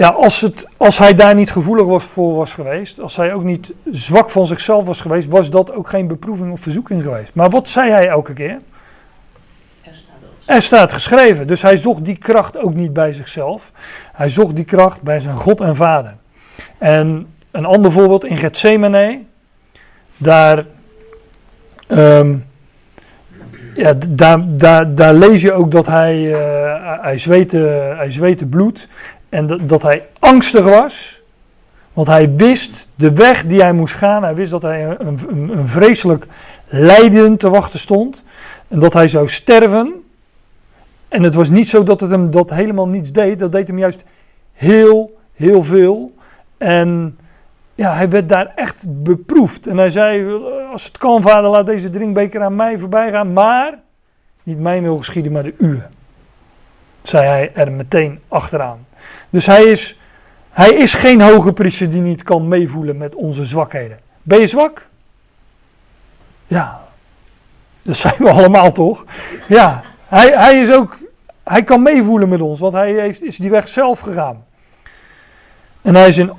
[0.00, 3.44] ja, als, het, als hij daar niet gevoelig was voor was geweest, als hij ook
[3.44, 7.34] niet zwak van zichzelf was geweest, was dat ook geen beproeving of verzoeking geweest.
[7.34, 8.58] Maar wat zei hij elke keer?
[10.44, 11.46] Er staat geschreven.
[11.46, 13.72] Dus hij zocht die kracht ook niet bij zichzelf.
[14.12, 16.16] Hij zocht die kracht bij zijn God en Vader.
[16.78, 19.22] En een ander voorbeeld in Gethsemane.
[20.16, 20.64] Daar,
[21.88, 22.46] um,
[23.74, 28.88] ja, daar, daar, daar lees je ook dat hij, uh, hij, zweette, hij zweette bloed.
[29.30, 31.22] En dat, hij angstig was.
[31.92, 34.22] Want hij wist de weg die hij moest gaan.
[34.22, 36.26] Hij wist dat hij een, een, een vreselijk
[36.66, 38.22] lijden te wachten stond.
[38.68, 40.04] En dat hij zou sterven.
[41.08, 43.38] En het was niet zo dat het hem dat helemaal niets deed.
[43.38, 44.04] Dat deed hem juist
[44.52, 46.14] heel, heel veel.
[46.58, 47.18] En
[47.74, 49.66] ja, hij werd daar echt beproefd.
[49.66, 50.40] En hij zei,
[50.72, 53.32] als het kan vader, laat deze drinkbeker aan mij voorbij gaan.
[53.32, 53.78] Maar,
[54.42, 55.82] niet mijn wil geschieden, maar de uwe.
[57.02, 58.86] Zei hij er meteen achteraan.
[59.30, 59.98] Dus hij is,
[60.50, 63.98] hij is geen hoge priester die niet kan meevoelen met onze zwakheden.
[64.22, 64.88] Ben je zwak?
[66.46, 66.80] Ja,
[67.82, 69.04] dat zijn we allemaal toch?
[69.48, 70.98] Ja, hij, hij is ook,
[71.44, 74.44] hij kan meevoelen met ons, want hij heeft, is die weg zelf gegaan.
[75.82, 76.32] En hij is in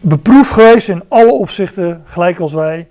[0.00, 2.88] beproefd geweest in alle opzichten, gelijk als wij,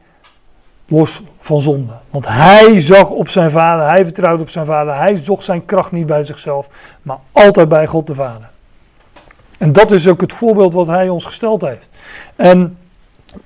[0.87, 1.93] los van zonde.
[2.09, 5.91] Want hij zag op zijn vader, hij vertrouwde op zijn vader, hij zocht zijn kracht
[5.91, 6.69] niet bij zichzelf,
[7.01, 8.49] maar altijd bij God de Vader.
[9.57, 11.89] En dat is ook het voorbeeld wat hij ons gesteld heeft.
[12.35, 12.77] En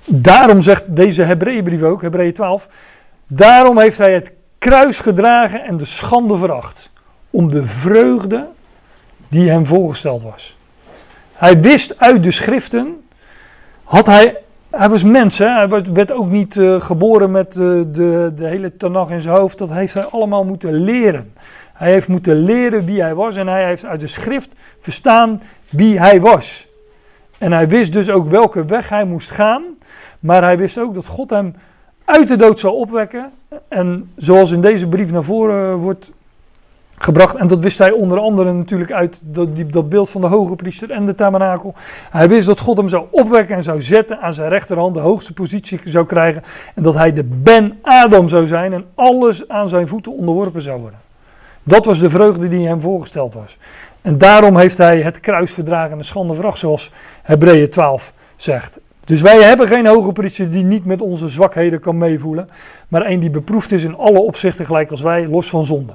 [0.08, 2.68] daarom zegt deze Hebreeënbrief ook, Hebreeën 12,
[3.26, 6.90] daarom heeft hij het kruis gedragen en de schande veracht.
[7.30, 8.48] Om de vreugde
[9.28, 10.56] die hem voorgesteld was.
[11.32, 13.02] Hij wist uit de schriften,
[13.84, 14.36] had hij,
[14.70, 15.46] hij was mens, hè?
[15.46, 19.58] hij werd ook niet uh, geboren met uh, de, de hele Tanach in zijn hoofd.
[19.58, 21.32] Dat heeft hij allemaal moeten leren.
[21.72, 25.42] Hij heeft moeten leren wie hij was en hij heeft uit de schrift verstaan
[25.72, 26.68] wie hij was.
[27.38, 29.62] En hij wist dus ook welke weg hij moest gaan,
[30.20, 31.54] maar hij wist ook dat God hem
[32.04, 33.32] uit de dood zou opwekken.
[33.68, 36.10] En zoals in deze brief naar voren wordt
[37.02, 37.34] gebracht.
[37.34, 40.90] En dat wist hij onder andere natuurlijk uit dat, dat beeld van de hoge priester
[40.90, 41.74] en de tabernakel.
[42.10, 45.32] Hij wist dat God hem zou opwekken en zou zetten aan zijn rechterhand, de hoogste
[45.32, 46.42] positie zou krijgen.
[46.74, 50.80] En dat hij de Ben Adam zou zijn en alles aan zijn voeten onderworpen zou
[50.80, 51.00] worden.
[51.62, 53.58] Dat was de vreugde die hem voorgesteld was.
[54.02, 56.90] En daarom heeft hij het kruis verdragen en de schande vracht, zoals
[57.22, 58.78] Hebreeën 12 zegt.
[59.04, 62.48] Dus wij hebben geen hoge priester die niet met onze zwakheden kan meevoelen,
[62.88, 65.92] maar een die beproefd is in alle opzichten gelijk als wij, los van zonde.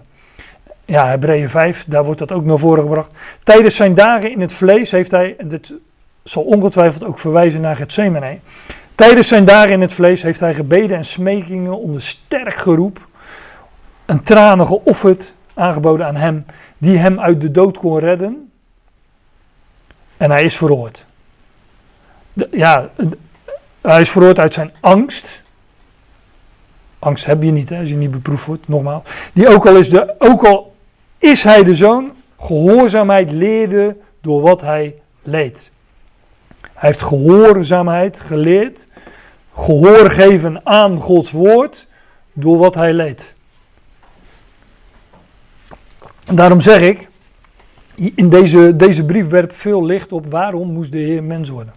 [0.86, 3.12] Ja, Hebreeën 5, daar wordt dat ook naar voren gebracht.
[3.44, 5.74] Tijdens zijn dagen in het vlees heeft hij, en dit
[6.24, 8.40] zal ongetwijfeld ook verwijzen naar Gethsemane.
[8.96, 13.08] Tijdens zijn dagen in het vlees heeft hij gebeden en smekingen onder sterk geroep,
[14.06, 16.46] een tranen geofferd, aangeboden aan hem,
[16.78, 18.52] die hem uit de dood kon redden.
[20.18, 21.06] En hij is verhoord.
[22.52, 22.90] ja,
[23.82, 25.42] hij is verhoord uit zijn angst.
[27.00, 29.04] Angst heb je niet hè, als je niet beproefd wordt, nogmaals.
[29.34, 30.76] Die ook al is de, ook al
[31.18, 35.72] is hij de zoon, gehoorzaamheid leerde door wat hij leed.
[36.62, 38.88] Hij heeft gehoorzaamheid geleerd,
[39.54, 41.88] gehoor geven aan Gods woord
[42.34, 43.36] door wat hij leed.
[46.36, 47.08] Daarom zeg ik,
[48.16, 51.74] in deze, deze brief werpt veel licht op waarom moest de Heer mens worden.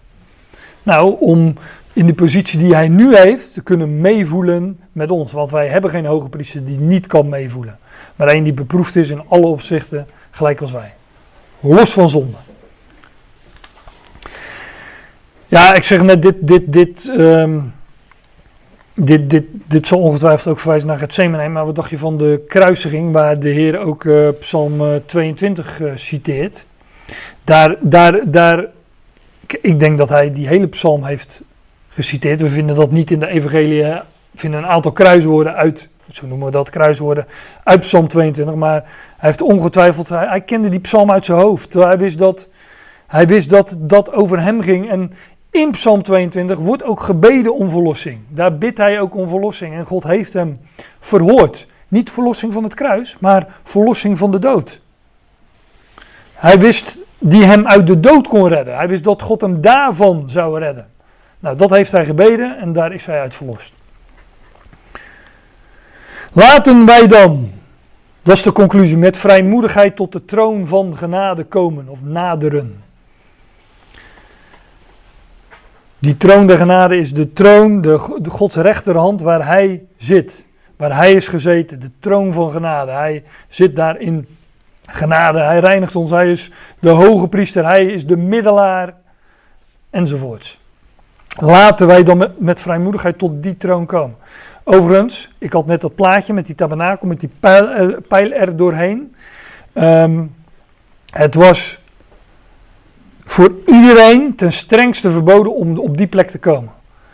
[0.83, 1.55] Nou, om
[1.93, 5.31] in de positie die hij nu heeft te kunnen meevoelen met ons.
[5.31, 7.79] Want wij hebben geen hoge priester die niet kan meevoelen
[8.21, 10.93] maar een die beproefd is in alle opzichten, gelijk als wij.
[11.59, 12.37] Los van zonde.
[15.47, 17.73] Ja, ik zeg net, dit, dit, dit, um,
[19.05, 21.51] dit, dit, dit zal ongetwijfeld ook verwijzen naar het Semenheim.
[21.51, 25.91] Maar wat dacht je van de kruisiging, waar de Heer ook uh, Psalm 22 uh,
[25.91, 26.65] eh, citeert?
[27.43, 28.65] Daar, daar, daar,
[29.61, 31.41] ik denk dat hij die hele psalm heeft
[31.89, 32.41] geciteerd.
[32.41, 33.83] We vinden dat niet in de evangelie.
[33.83, 34.01] We
[34.35, 37.25] vinden een aantal kruiswoorden uit zo noemen we dat, kruiswoorden,
[37.63, 38.55] uit Psalm 22.
[38.55, 38.83] Maar
[39.17, 41.73] hij heeft ongetwijfeld, hij, kende die psalm uit zijn hoofd.
[41.73, 42.47] Hij wist dat
[43.07, 44.89] hij wist dat dat over hem ging.
[44.89, 45.11] En
[45.51, 48.19] in Psalm 22 wordt ook gebeden om verlossing.
[48.27, 49.73] Daar bidt hij ook om verlossing.
[49.73, 50.59] En God heeft hem
[50.99, 51.67] verhoord.
[51.87, 54.81] Niet verlossing van het kruis, maar verlossing van de dood.
[56.33, 58.75] Hij wist die hem uit de dood kon redden.
[58.75, 60.89] Hij wist dat God hem daarvan zou redden.
[61.39, 63.73] Nou, dat heeft hij gebeden en daar is hij uit verlost.
[66.31, 67.51] Laten wij dan,
[68.21, 72.83] dat is de conclusie, met vrijmoedigheid tot de troon van genade komen of naderen.
[76.01, 77.97] Die troon der genade is de troon, de,
[78.27, 80.45] Gods rechterhand waar hij zit.
[80.77, 82.91] Waar hij is gezeten, de troon van genade.
[82.91, 84.27] Hij zit daar in
[84.85, 88.93] genade, hij reinigt ons, hij is de hoge priester, hij is de middelaar
[89.89, 90.59] enzovoorts.
[91.39, 94.15] Laten wij dan met, met vrijmoedigheid tot die troon komen.
[94.63, 98.57] Overigens, ik had net dat plaatje met die tabernakel, met die pijl, eh, pijl er
[98.57, 99.13] doorheen.
[99.73, 100.23] Ehm,
[101.11, 101.80] het was
[103.23, 106.71] voor iedereen ten strengste verboden om op die plek te komen.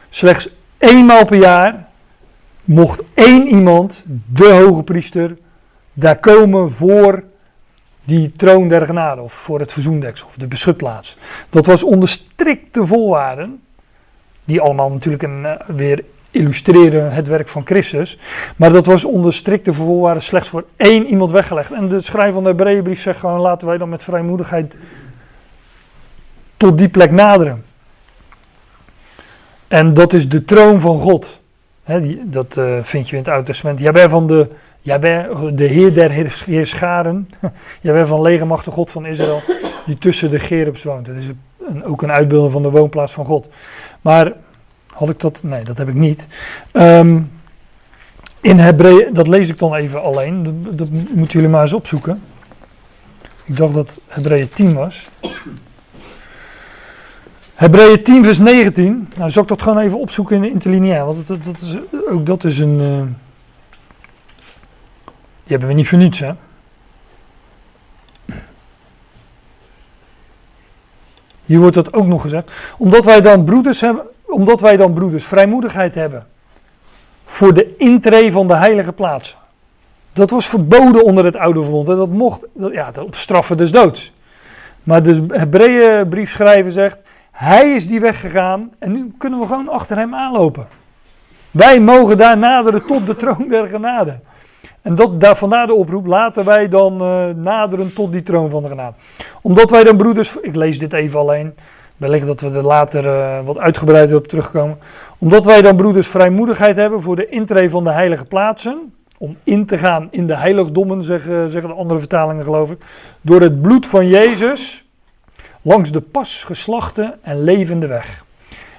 [0.09, 1.87] Slechts eenmaal per jaar
[2.63, 4.03] mocht één iemand,
[4.33, 5.37] de hoge priester,
[5.93, 7.23] daar komen voor
[8.03, 11.17] die troon der genade of voor het verzoendeksel of de beschutplaats.
[11.49, 13.61] Dat was onder strikte voorwaarden,
[14.45, 18.19] die allemaal natuurlijk een, uh, weer illustreren het werk van Christus.
[18.55, 21.71] Maar dat was onder strikte voorwaarden slechts voor één iemand weggelegd.
[21.71, 24.77] En de schrijver van de Hebreeënbrief zegt gewoon: laten wij dan met vrijmoedigheid
[26.57, 27.65] tot die plek naderen.
[29.67, 31.41] En dat is de troon van God.
[32.23, 33.79] dat uh, vind je in het Oude Testament.
[33.79, 34.49] Jabber van de,
[34.81, 36.11] Jabber, de Heer der
[36.45, 37.29] Heerscharen.
[37.81, 39.41] Jabber van legermachtig God van Israël.
[39.85, 41.05] Die tussen de Gerubs woont.
[41.05, 41.27] Dat is
[41.67, 43.49] een, ook een uitbeelding van de woonplaats van God.
[44.01, 44.33] Maar
[44.87, 45.43] had ik dat?
[45.43, 46.27] Nee, dat heb ik niet.
[46.73, 47.31] Um,
[48.41, 50.43] in Hebreeën, dat lees ik dan even alleen.
[50.43, 52.21] Dat, dat, moeten jullie maar eens opzoeken.
[53.45, 55.09] Ik dacht dat Hebreeën 10 was.
[57.57, 59.09] Hebreeën 10 vers 19.
[59.17, 61.05] Nou, zal ik dat gewoon even opzoeken in de interlineair.
[61.05, 61.77] Want dat, dat, is,
[62.09, 62.79] ook dat is een...
[62.79, 63.01] Uh,
[65.43, 66.31] die hebben we niet voor niets, hè.
[71.45, 72.51] Hier wordt dat ook nog gezegd.
[72.77, 76.27] Omdat wij dan broeders hebben, omdat wij dan broeders vrijmoedigheid hebben
[77.25, 79.35] voor de intree van de heilige plaats.
[80.13, 81.89] Dat was verboden onder het oude verbond.
[81.89, 84.13] En dat mocht, ja, op straffen des doods.
[84.83, 87.05] Maar de Hebreeënbriefschrijver zegt,
[87.37, 90.67] hij is die weggegaan en nu kunnen we gewoon achter hem aanlopen.
[91.51, 94.19] Wij mogen daar naderen tot de troon der genade.
[94.81, 98.61] En dat, daar, vandaar de oproep, laten wij dan uh, naderen tot die troon van
[98.61, 98.95] de genade.
[99.41, 101.55] Omdat wij dan broeders, ik lees dit even alleen,
[101.97, 104.77] wellicht dat we er later uh, wat uitgebreider op terugkomen.
[105.17, 108.93] Omdat wij dan broeders vrijmoedigheid hebben voor de intree van de heilige plaatsen.
[109.17, 112.77] Om in te gaan in de heiligdommen, zeggen de andere vertalingen geloof ik.
[113.21, 114.86] Door het bloed van Jezus,
[115.67, 118.25] langs de pas geslachte en levende weg.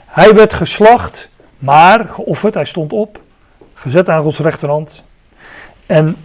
[0.06, 3.20] Hij werd geslacht, maar geofferd, hij stond op,
[3.74, 5.04] gezet aan Gods rechterhand.
[5.86, 6.16] En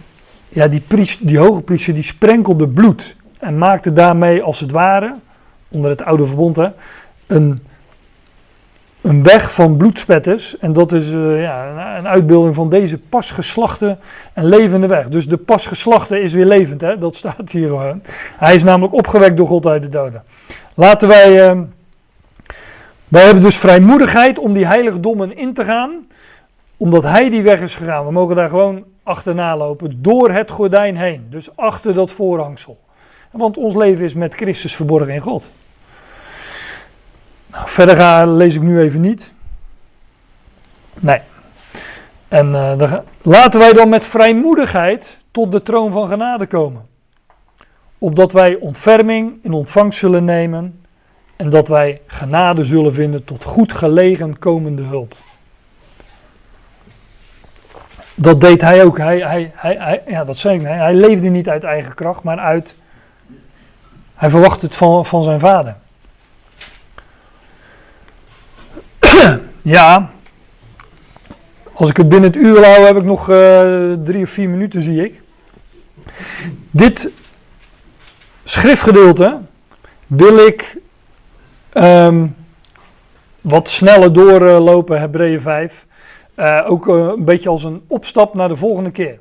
[0.48, 5.14] ja, die, priest, die hoge priester die sprenkelde bloed en maakte daarmee als het ware,
[5.68, 6.68] onder het oude verbond, hè,
[7.26, 7.62] een,
[9.04, 10.58] een weg van bloedspetters.
[10.58, 13.98] En dat is uh, ja, een uitbeelding van deze pasgeslachte
[14.32, 15.08] en levende weg.
[15.08, 16.98] Dus de pasgeslachte is weer levend, hè?
[16.98, 18.02] dat staat hier gewoon.
[18.36, 20.22] Hij is namelijk opgewekt door God uit de doden.
[20.74, 21.50] Laten wij.
[21.50, 21.60] Uh,
[23.08, 26.06] wij hebben dus vrijmoedigheid om die heiligdommen in te gaan,
[26.76, 28.04] omdat hij die weg is gegaan.
[28.04, 31.26] We mogen daar gewoon achterna lopen, door het gordijn heen.
[31.30, 32.78] Dus achter dat voorhangsel.
[33.30, 35.50] Want ons leven is met Christus verborgen in God.
[37.54, 39.32] Nou, verder ga, lees ik nu even niet.
[41.00, 41.20] Nee.
[42.28, 42.92] En uh,
[43.22, 46.86] laten wij dan met vrijmoedigheid tot de troon van genade komen.
[47.98, 50.84] Opdat wij ontferming in ontvangst zullen nemen
[51.36, 55.14] en dat wij genade zullen vinden tot goed gelegen komende hulp.
[58.14, 58.98] Dat deed hij ook.
[58.98, 60.66] Hij, hij, hij, ja, dat zei ik.
[60.66, 62.76] Hij, hij leefde niet uit eigen kracht, maar uit.
[64.14, 65.76] Hij verwacht het van, van zijn vader.
[69.62, 70.10] Ja.
[71.74, 74.82] Als ik het binnen het uur hou, heb ik nog uh, drie of vier minuten,
[74.82, 75.22] zie ik.
[76.70, 77.10] Dit
[78.44, 79.40] schriftgedeelte
[80.06, 80.76] wil ik
[81.74, 82.36] um,
[83.40, 85.86] wat sneller doorlopen, Hebreeën 5.
[86.36, 89.18] Uh, ook uh, een beetje als een opstap naar de volgende keer.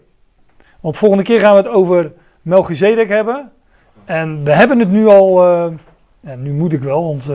[0.79, 3.51] Want volgende keer gaan we het over Melchizedek hebben.
[4.05, 5.45] En we hebben het nu al.
[5.45, 5.73] Uh,
[6.37, 7.31] nu moet ik wel, want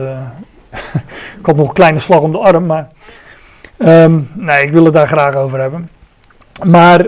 [1.39, 2.65] ik had nog een kleine slag om de arm.
[2.65, 2.87] Maar
[3.77, 5.89] um, nee, ik wil het daar graag over hebben.
[6.65, 7.07] Maar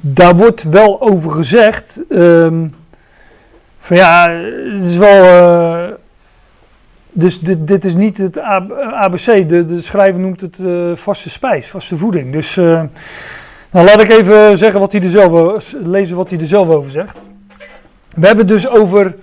[0.00, 2.00] daar wordt wel over gezegd.
[2.08, 2.74] Um,
[3.78, 5.24] van ja, het is wel
[7.18, 9.48] dus dit, dit is niet het ABC.
[9.48, 12.32] De, de schrijver noemt het uh, vaste spijs, vaste voeding.
[12.32, 12.82] Dus uh,
[13.70, 16.90] nou laat ik even zeggen wat hij er zelf, lezen wat hij er zelf over
[16.90, 17.18] zegt.
[18.14, 19.16] We hebben dus over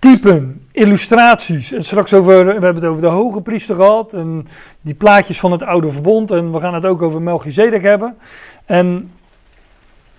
[0.00, 1.72] typen, illustraties.
[1.72, 4.12] En straks over, we hebben het over de hoge priester gehad.
[4.12, 4.48] En
[4.80, 6.30] die plaatjes van het oude verbond.
[6.30, 8.16] En we gaan het ook over Melchizedek hebben.
[8.64, 9.12] En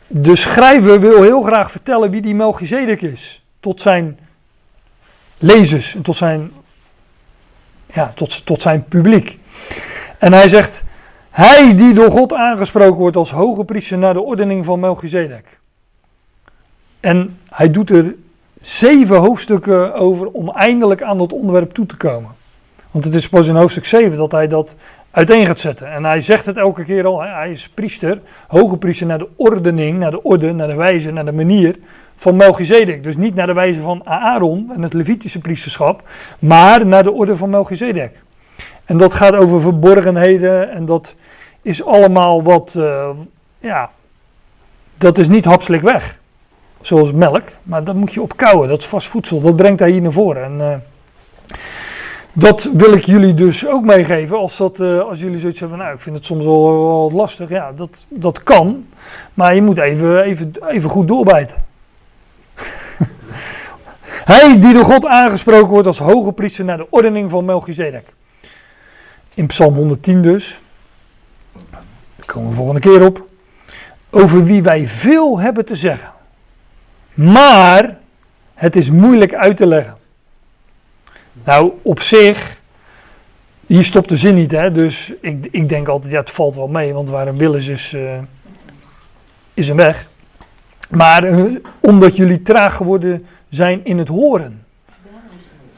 [0.07, 3.45] de schrijver wil heel graag vertellen wie die Melchizedek is.
[3.59, 4.19] Tot zijn
[5.37, 6.51] lezers en tot zijn
[7.93, 9.39] ja, tot, tot zijn publiek.
[10.17, 10.83] En hij zegt,
[11.29, 15.59] hij die door God aangesproken wordt als hoge priester naar de ordening van Melchizedek.
[16.99, 18.15] En hij doet er
[18.61, 22.29] zeven hoofdstukken over om eindelijk aan dat onderwerp toe te komen.
[22.91, 24.75] Want het is pas in hoofdstuk 7 dat hij dat
[25.11, 25.91] uiteen gaat zetten.
[25.91, 29.99] En hij zegt het elke keer al, hij is priester, hoge priester naar de ordening,
[29.99, 31.75] naar de orde, naar de wijze, naar de manier
[32.15, 33.03] van Melchizedek.
[33.03, 36.03] Dus niet naar de wijze van Aaron en het Levitische priesterschap,
[36.39, 38.23] maar naar de orde van Melchizedek.
[38.85, 41.15] En dat gaat over verborgenheden en dat
[41.61, 43.09] is allemaal wat, uh,
[43.59, 43.89] ja,
[44.97, 46.19] dat is niet hapselijk weg.
[46.81, 50.01] Zoals melk, maar dat moet je opkouwen, dat is vast voedsel, dat brengt hij hier
[50.01, 50.43] naar voren.
[50.43, 50.75] En, uh,
[52.33, 54.37] dat wil ik jullie dus ook meegeven.
[54.37, 57.11] Als, dat, uh, als jullie zoiets hebben van, nou, ik vind het soms wel, wel
[57.11, 57.49] lastig.
[57.49, 58.85] Ja, dat, dat kan.
[59.33, 61.65] Maar je moet even, even, even goed doorbijten.
[64.31, 68.13] Hij die door God aangesproken wordt als hoge priester naar de ordening van Melchizedek.
[69.33, 70.61] In Psalm 110 dus.
[71.69, 73.25] Daar komen we volgende keer op.
[74.09, 76.11] Over wie wij veel hebben te zeggen.
[77.21, 77.97] Maar
[78.53, 79.97] het is moeilijk uit te leggen.
[81.43, 82.61] Nou, op zich,
[83.65, 84.71] hier stopt de zin niet, hè?
[84.71, 87.67] dus ik, ik denk altijd, ja, het valt wel mee, want waar een wil is,
[87.67, 88.17] is, uh,
[89.53, 90.09] is een weg.
[90.89, 94.65] Maar uh, omdat jullie traag geworden zijn in het horen.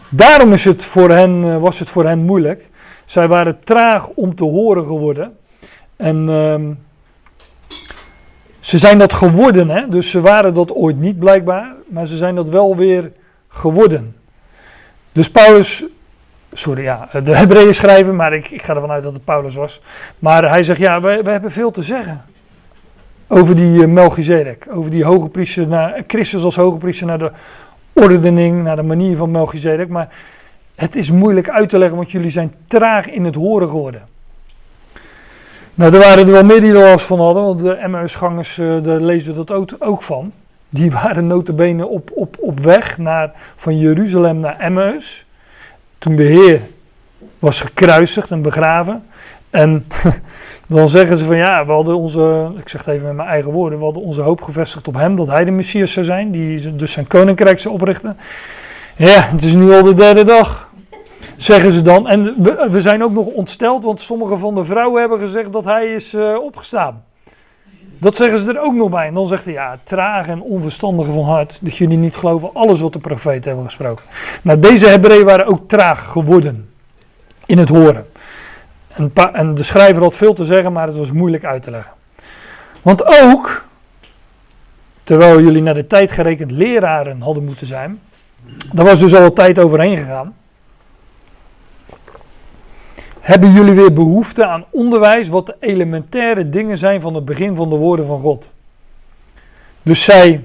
[0.10, 2.70] Daarom is het voor hen, uh, was het voor hen moeilijk.
[3.06, 5.38] Zij waren traag om te horen geworden.
[5.96, 6.56] En uh,
[8.64, 9.88] ze zijn dat geworden, hè?
[9.88, 13.12] dus ze waren dat ooit niet blijkbaar, maar ze zijn dat wel weer
[13.48, 14.16] geworden.
[15.12, 15.86] Dus Paulus
[16.54, 19.82] sorry, ja, de Hebreeën schrijven, maar ik, ik ga ervan uit dat het Paulus was.
[20.20, 22.26] Maar hij zegt, ja, we, we hebben veel te zeggen
[23.28, 24.68] over die uh, Melchizedek.
[24.72, 27.32] Over die hoge priester, naar, Christus als hoge priester naar de
[27.94, 29.90] ordening, naar de manier van Melchizedek.
[29.90, 30.10] Maar
[30.76, 34.02] het is moeilijk uit te leggen, want jullie zijn traag in het horen geworden.
[35.76, 38.84] Nou, er waren er wel meer die er last van hadden, want de Emmausgangers, uh,
[38.84, 40.32] daar lezen dat ook, ook van.
[40.70, 45.26] Die waren notabene op, op, op weg naar, van Jeruzalem naar Emmaus.
[45.98, 46.62] Toen de Heer
[47.40, 49.04] was gekruisigd en begraven.
[49.50, 49.86] En
[50.68, 53.52] dan zeggen ze van ja, we hadden onze, ik zeg het even met mijn eigen
[53.52, 56.76] woorden, we hadden onze hoop gevestigd op hem, dat hij de Messias zou zijn, die
[56.76, 58.18] dus zijn koninkrijk zou oprichten.
[58.96, 60.70] Ja, het is nu al de derde dag,
[61.38, 62.08] zeggen ze dan.
[62.08, 65.66] En we, we zijn ook nog ontsteld, want sommige van de vrouwen hebben gezegd dat
[65.66, 67.04] hij is uh, opgestaan.
[67.98, 69.08] Dat zeggen ze er ook nog bij.
[69.08, 72.80] En dan zegt hij, ja, traag en onverstandige van hart, dat jullie niet geloven alles
[72.80, 74.06] wat de profeten hebben gesproken.
[74.44, 76.70] Nou, deze Hebreeën waren ook traag geworden
[77.46, 78.06] in het horen.
[78.88, 81.94] En, en de schrijver had veel te zeggen, maar het was moeilijk uit te leggen.
[82.82, 83.66] Want ook,
[85.04, 88.00] terwijl jullie naar de tijd gerekend leraren hadden moeten zijn,
[88.74, 90.36] daar was dus al tijd overheen gegaan.
[93.24, 97.70] Hebben jullie weer behoefte aan onderwijs wat de elementaire dingen zijn van het begin van
[97.70, 98.52] de woorden van God?
[99.84, 100.44] Dus zij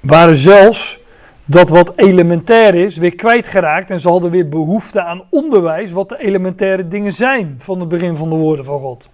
[0.00, 0.98] waren zelfs
[1.44, 6.18] dat wat elementair is weer kwijtgeraakt en ze hadden weer behoefte aan onderwijs wat de
[6.18, 9.08] elementaire dingen zijn van het begin van de woorden van God.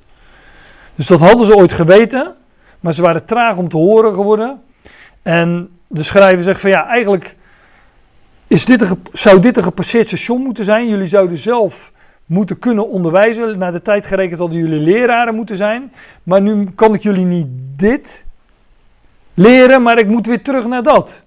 [0.94, 2.34] Dus dat hadden ze ooit geweten,
[2.80, 4.62] maar ze waren traag om te horen geworden.
[5.22, 7.36] En de schrijver zegt van ja, eigenlijk
[8.46, 10.88] is dit een, zou dit een gepasseerd station moeten zijn.
[10.88, 11.92] Jullie zouden zelf
[12.32, 13.58] moeten kunnen onderwijzen.
[13.58, 15.92] Naar de tijd gerekend hadden jullie leraren moeten zijn.
[16.22, 18.26] Maar nu kan ik jullie niet dit
[19.34, 21.24] leren, maar ik moet weer terug naar dat.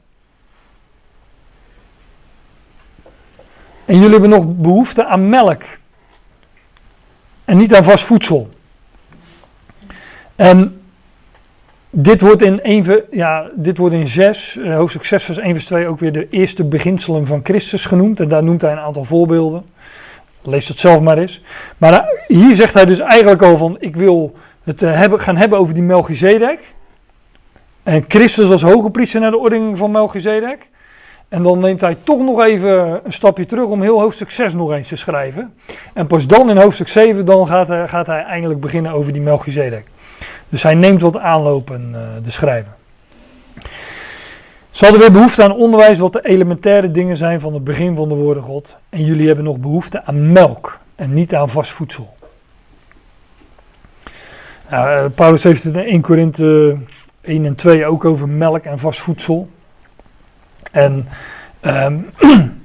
[3.86, 5.64] En jullie hebben nog behoefte aan melk.
[7.46, 8.50] En niet aan vast voedsel.
[10.36, 10.82] En
[11.90, 15.66] dit wordt in, 1, ja, dit wordt in 6, eh, hoofdstuk 6 vers 1 vers
[15.66, 18.20] 2 ook weer de eerste beginselen van Christus genoemd.
[18.20, 19.64] En daar noemt hij een aantal voorbeelden.
[20.48, 21.42] Lees het zelf maar eens.
[21.78, 24.34] Maar eh, hier zegt hij dus eigenlijk al van, ik wil
[24.64, 26.60] het eh, gaan hebben over die Melchizedek.
[27.84, 30.70] En Christus als hoge priester naar de ordening van Melchizedek.
[31.30, 34.72] En dan neemt hij toch nog even een stapje terug om heel hoofdstuk 6 nog
[34.72, 35.54] eens te schrijven.
[35.94, 39.22] En pas dan in hoofdstuk 7 dan gaat, hij, gaat hij eindelijk beginnen over die
[39.22, 39.86] Melchizedek.
[40.50, 42.72] Dus hij neemt wat aanlopen, de schrijver.
[44.76, 48.10] Ze hadden weer behoefte aan onderwijs wat de elementaire dingen zijn van het begin van
[48.10, 48.78] de woorden God.
[48.90, 52.16] En jullie hebben nog behoefte aan melk en niet aan vast voedsel.
[54.70, 56.78] Nou, Paulus heeft het in 1 Korinthe
[57.22, 59.50] 1 en 2 ook over melk en vast voedsel.
[60.72, 61.08] En
[61.62, 62.10] um,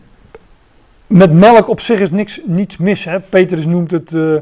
[1.06, 3.04] met melk op zich is niks, niets mis.
[3.04, 3.20] Hè?
[3.20, 4.36] Petrus noemt het uh,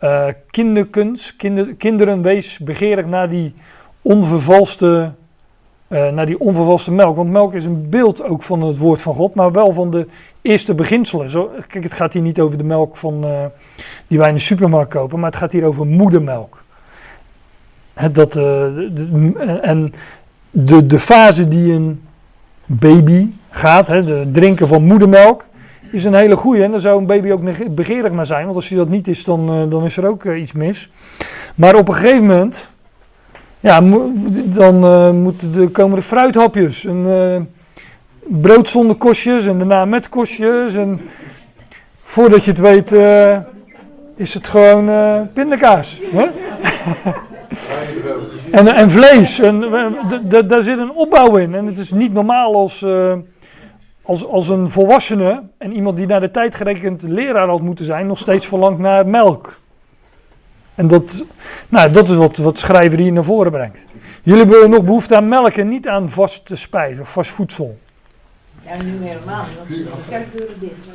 [0.00, 1.36] uh, kinderkunst.
[1.36, 3.54] Kinder, kinderen, wees begeerig naar die
[4.02, 5.12] onvervalste,
[5.90, 7.16] uh, naar die onvervalste melk.
[7.16, 10.06] Want melk is een beeld ook van het woord van God, maar wel van de
[10.42, 11.30] eerste beginselen.
[11.30, 13.24] Zo, kijk, het gaat hier niet over de melk van,
[14.06, 16.62] die wij in de supermarkt kopen, maar het gaat hier over moedermelk.
[17.94, 19.92] He, dat, de, en
[20.50, 22.02] de, de fase die een
[22.66, 25.46] baby gaat, hè, de drinken van moedermelk,
[25.92, 26.62] is een hele goede.
[26.62, 29.24] En daar zou een baby ook begeerig naar zijn, want als hij dat niet is,
[29.24, 30.90] dan, dan is er ook iets mis.
[31.54, 32.70] Maar op een gegeven moment,
[33.60, 33.80] ja,
[34.44, 36.84] dan uh, moeten de, komen de fruithapjes.
[36.84, 37.48] Een
[38.26, 40.74] brood zonder kostjes en daarna met kostjes.
[40.74, 41.00] En
[42.02, 42.92] voordat je het weet,
[44.16, 44.88] is het gewoon
[45.34, 46.00] pindakaas.
[48.50, 49.40] En, en vlees.
[49.40, 49.60] En,
[50.46, 51.54] daar zit een opbouw in.
[51.54, 52.84] En het is niet normaal als,
[54.02, 58.06] als, als een volwassene en iemand die naar de tijd gerekend leraar had moeten zijn,
[58.06, 59.59] nog steeds verlangt naar melk.
[60.80, 61.24] En dat,
[61.68, 63.84] nou, dat is wat, wat schrijver hier naar voren brengt.
[64.22, 67.76] Jullie hebben nog behoefte aan melk en niet aan vaste spijs of vast voedsel.
[68.62, 69.68] Ja, nu helemaal want
[70.32, 70.88] de dicht.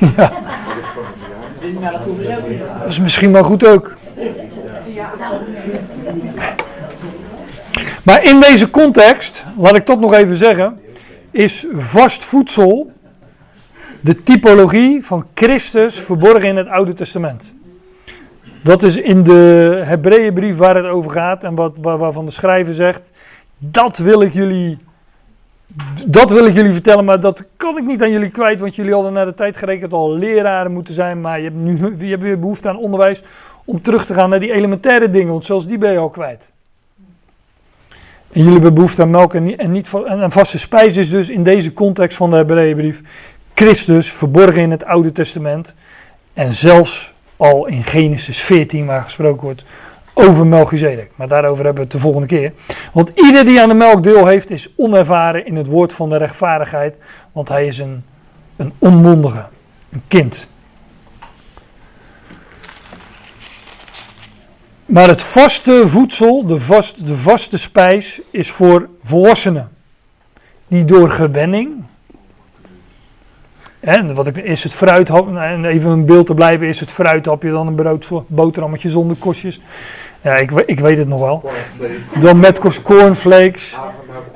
[0.16, 0.32] Ja.
[1.60, 2.58] Dus.
[2.78, 3.96] Dat is misschien wel goed ook.
[8.02, 10.80] Maar in deze context, laat ik dat nog even zeggen,
[11.30, 12.92] is vast voedsel
[14.00, 17.54] de typologie van Christus verborgen in het Oude Testament.
[18.66, 22.74] Dat is in de Hebreeënbrief waar het over gaat en wat, waar, waarvan de schrijver
[22.74, 23.10] zegt,
[23.58, 24.78] dat wil ik jullie
[26.06, 28.92] dat wil ik jullie vertellen, maar dat kan ik niet aan jullie kwijt, want jullie
[28.92, 32.22] hadden naar de tijd gerekend al leraren moeten zijn, maar je hebt nu je hebt
[32.22, 33.22] weer behoefte aan onderwijs
[33.64, 36.52] om terug te gaan naar die elementaire dingen, want zelfs die ben je al kwijt.
[38.32, 41.28] En jullie hebben behoefte aan melk en, niet, en, niet, en vaste spijs is dus
[41.28, 43.00] in deze context van de Hebreeënbrief
[43.54, 45.74] Christus, verborgen in het Oude Testament.
[46.32, 49.64] En zelfs al in Genesis 14, waar gesproken wordt
[50.14, 51.10] over Melchizedek.
[51.14, 52.52] Maar daarover hebben we het de volgende keer.
[52.92, 56.16] Want ieder die aan de melk deel heeft, is onervaren in het woord van de
[56.16, 56.98] rechtvaardigheid.
[57.32, 58.04] Want hij is een,
[58.56, 59.46] een onmondige,
[59.90, 60.48] een kind.
[64.86, 69.70] Maar het vaste voedsel, de, vast, de vaste spijs, is voor volwassenen.
[70.68, 71.84] Die door gewenning.
[73.86, 77.50] En wat ik, is het fruithap, en even een beeld te blijven, is het fruithapje
[77.50, 79.60] dan een brood, boterhammetje zonder kostjes.
[80.20, 81.50] Ja, ik, ik weet het nog wel.
[82.18, 83.76] Dan met cornflakes.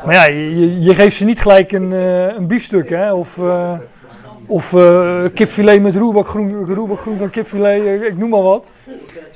[0.04, 3.12] Maar ja, je, je geeft ze niet gelijk een, uh, een biefstuk, hè?
[3.12, 3.72] Of, uh,
[4.46, 8.70] of uh, kipfilet met roerbakgroen, roerbakgroen en kipfilet, ik noem maar wat.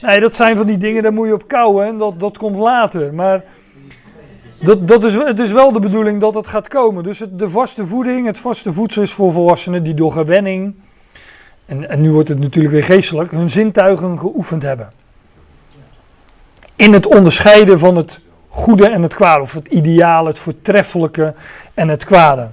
[0.00, 2.56] Nee, dat zijn van die dingen, daar moet je op kouwen en dat, dat komt
[2.56, 3.14] later.
[3.14, 3.42] Maar
[4.58, 7.02] dat, dat is, het is wel de bedoeling dat het gaat komen.
[7.02, 10.74] Dus de vaste voeding, het vaste voedsel is voor volwassenen die door gewenning,
[11.66, 14.92] en, en nu wordt het natuurlijk weer geestelijk, hun zintuigen geoefend hebben.
[16.76, 21.34] In het onderscheiden van het goede en het kwade, of het ideale, het voortreffelijke
[21.74, 22.48] en het kwade.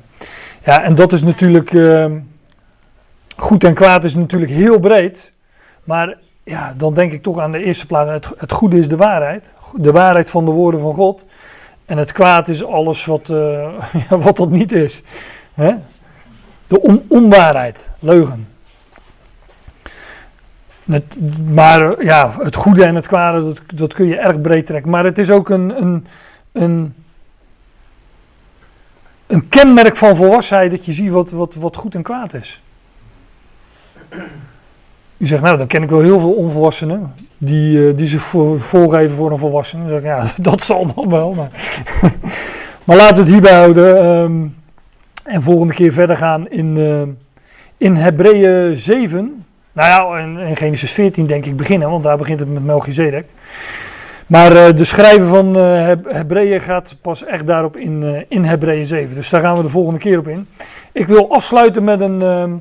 [0.65, 2.05] Ja, en dat is natuurlijk, uh,
[3.35, 5.31] goed en kwaad is natuurlijk heel breed,
[5.83, 8.97] maar ja, dan denk ik toch aan de eerste plaats, het, het goede is de
[8.97, 11.25] waarheid, de waarheid van de woorden van God.
[11.91, 13.79] En het kwaad is alles wat, uh,
[14.09, 15.01] wat dat niet is.
[15.53, 15.73] Hè?
[16.67, 18.47] De on onwaarheid, leugen.
[20.85, 21.19] Het,
[21.49, 24.91] maar ja, het goede en het kwade, dat, dat kun je erg breed trekken.
[24.91, 26.07] Maar het is ook een, een,
[26.51, 26.95] een,
[29.27, 32.61] een kenmerk van volwassenheid dat je ziet wat, wat, wat goed en kwaad is.
[35.21, 38.59] U zegt, nou, dan ken ik wel heel veel onvolwassenen die, uh, die zich voor,
[38.59, 39.81] voorgeven voor een volwassene.
[39.81, 41.33] Dan zeg ik, ja, dat zal nog wel.
[41.33, 41.49] Maar,
[42.85, 44.05] maar laten we het hierbij houden.
[44.05, 44.55] Um,
[45.23, 47.01] en volgende keer verder gaan in, uh,
[47.77, 49.45] in Hebreeën 7.
[49.71, 53.25] Nou ja, in, Genesis 14 denk ik beginnen, want daar begint het met Melchizedek.
[54.27, 58.85] Maar uh, de schrijver van uh, Hebreeën gaat pas echt daarop in, uh, in Hebreeën
[58.85, 59.15] 7.
[59.15, 60.47] Dus daar gaan we de volgende keer op in.
[60.91, 62.51] Ik wil afsluiten met een, ehm,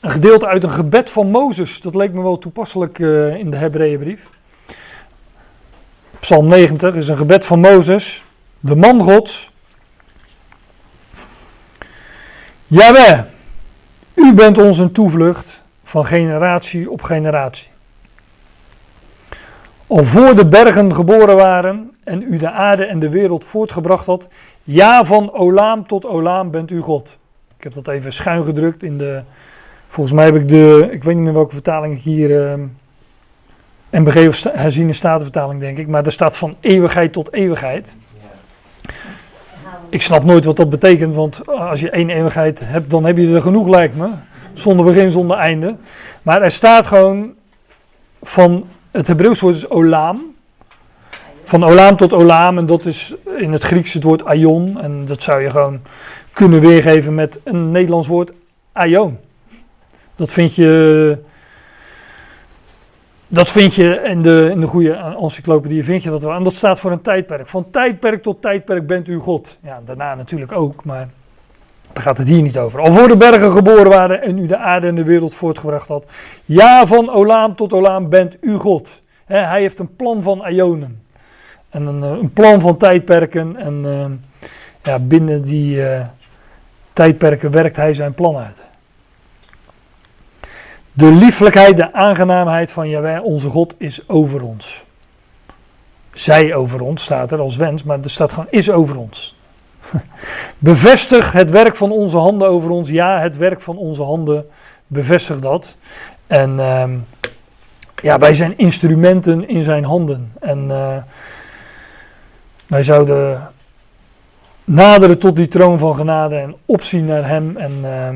[0.00, 1.80] een gedeelte uit een gebed van Mozes.
[1.80, 4.30] Dat leek me wel toepasselijk uh, in de Hebreeënbrief.
[6.20, 8.24] Psalm 90 is een gebed van Mozes,
[8.60, 9.52] de man Gods.
[12.66, 13.24] Jawel,
[14.14, 17.68] u bent ons een toevlucht van generatie op generatie.
[19.86, 24.28] Al voor de bergen geboren waren en u de aarde en de wereld voortgebracht had,
[24.62, 27.18] ja, van Olaam tot Olaam bent u God.
[27.56, 29.22] Ik heb dat even schuin gedrukt in de
[29.90, 32.60] Volgens mij heb ik de, ik weet niet meer welke vertaling ik hier, uh, ehm,
[33.90, 37.96] MBG of herziene statenvertaling denk ik, maar er staat van eeuwigheid tot eeuwigheid.
[39.88, 43.34] Ik snap nooit wat dat betekent, want als je één eeuwigheid hebt, dan heb je
[43.34, 44.08] er genoeg lijkt me.
[44.52, 45.76] Zonder begin, zonder einde.
[46.22, 47.34] Maar er staat gewoon
[48.22, 50.34] van, het Hebreeuws woord is olam.
[51.42, 54.80] Van olam tot olam, en dat is in het Grieks het woord aion.
[54.80, 55.80] En dat zou je gewoon
[56.32, 58.32] kunnen weergeven met een Nederlands woord
[58.72, 59.18] aion.
[60.20, 61.18] Dat vind je.
[63.28, 66.32] Dat vind je in de, in de goede encyclopedie, vind je dat wel.
[66.32, 67.46] En dat staat voor een tijdperk.
[67.46, 69.58] Van tijdperk tot tijdperk bent u God.
[69.62, 71.08] Ja, daarna natuurlijk ook, maar
[71.92, 72.80] daar gaat het hier niet over.
[72.80, 76.06] Al voor de bergen geboren waren en u de aarde en de wereld voortgebracht had.
[76.44, 79.02] Ja, van Olaam tot Olaam bent u God.
[79.24, 81.02] hij heeft een plan van Ionen.
[81.70, 83.56] En een, eh, een plan van tijdperken.
[83.56, 84.04] En uh,
[84.82, 86.00] ja, binnen die uh,
[86.92, 88.69] tijdperken werkt hij zijn plan uit.
[90.92, 94.84] De lieflijkheid, de aangenaamheid van Jaweh, onze God, is over ons.
[96.12, 99.38] Zij over ons staat er als wens, maar er staat gewoon is over ons.
[100.58, 102.88] Bevestig het werk van onze handen over ons.
[102.88, 104.46] Ja, het werk van onze handen,
[104.86, 105.76] bevestig dat.
[106.26, 106.84] En uh,
[108.02, 110.32] ja, wij zijn instrumenten in zijn handen.
[110.40, 110.96] En uh,
[112.66, 113.50] wij zouden
[114.64, 117.56] naderen tot die troon van genade en opzien naar hem.
[117.56, 118.08] En uh,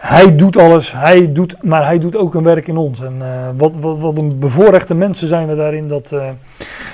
[0.00, 3.00] hij doet alles, hij doet, maar hij doet ook een werk in ons.
[3.00, 6.28] En uh, wat, wat, wat, een bevoorrechte mensen zijn we daarin, dat, uh,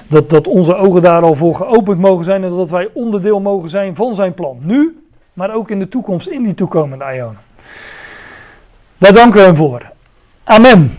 [0.09, 3.69] dat, dat onze ogen daar al voor geopend mogen zijn en dat wij onderdeel mogen
[3.69, 4.59] zijn van zijn plan.
[4.61, 7.41] Nu, maar ook in de toekomst, in die toekomende Ionen.
[8.99, 9.93] Daar danken we hem voor.
[10.45, 10.93] Amen.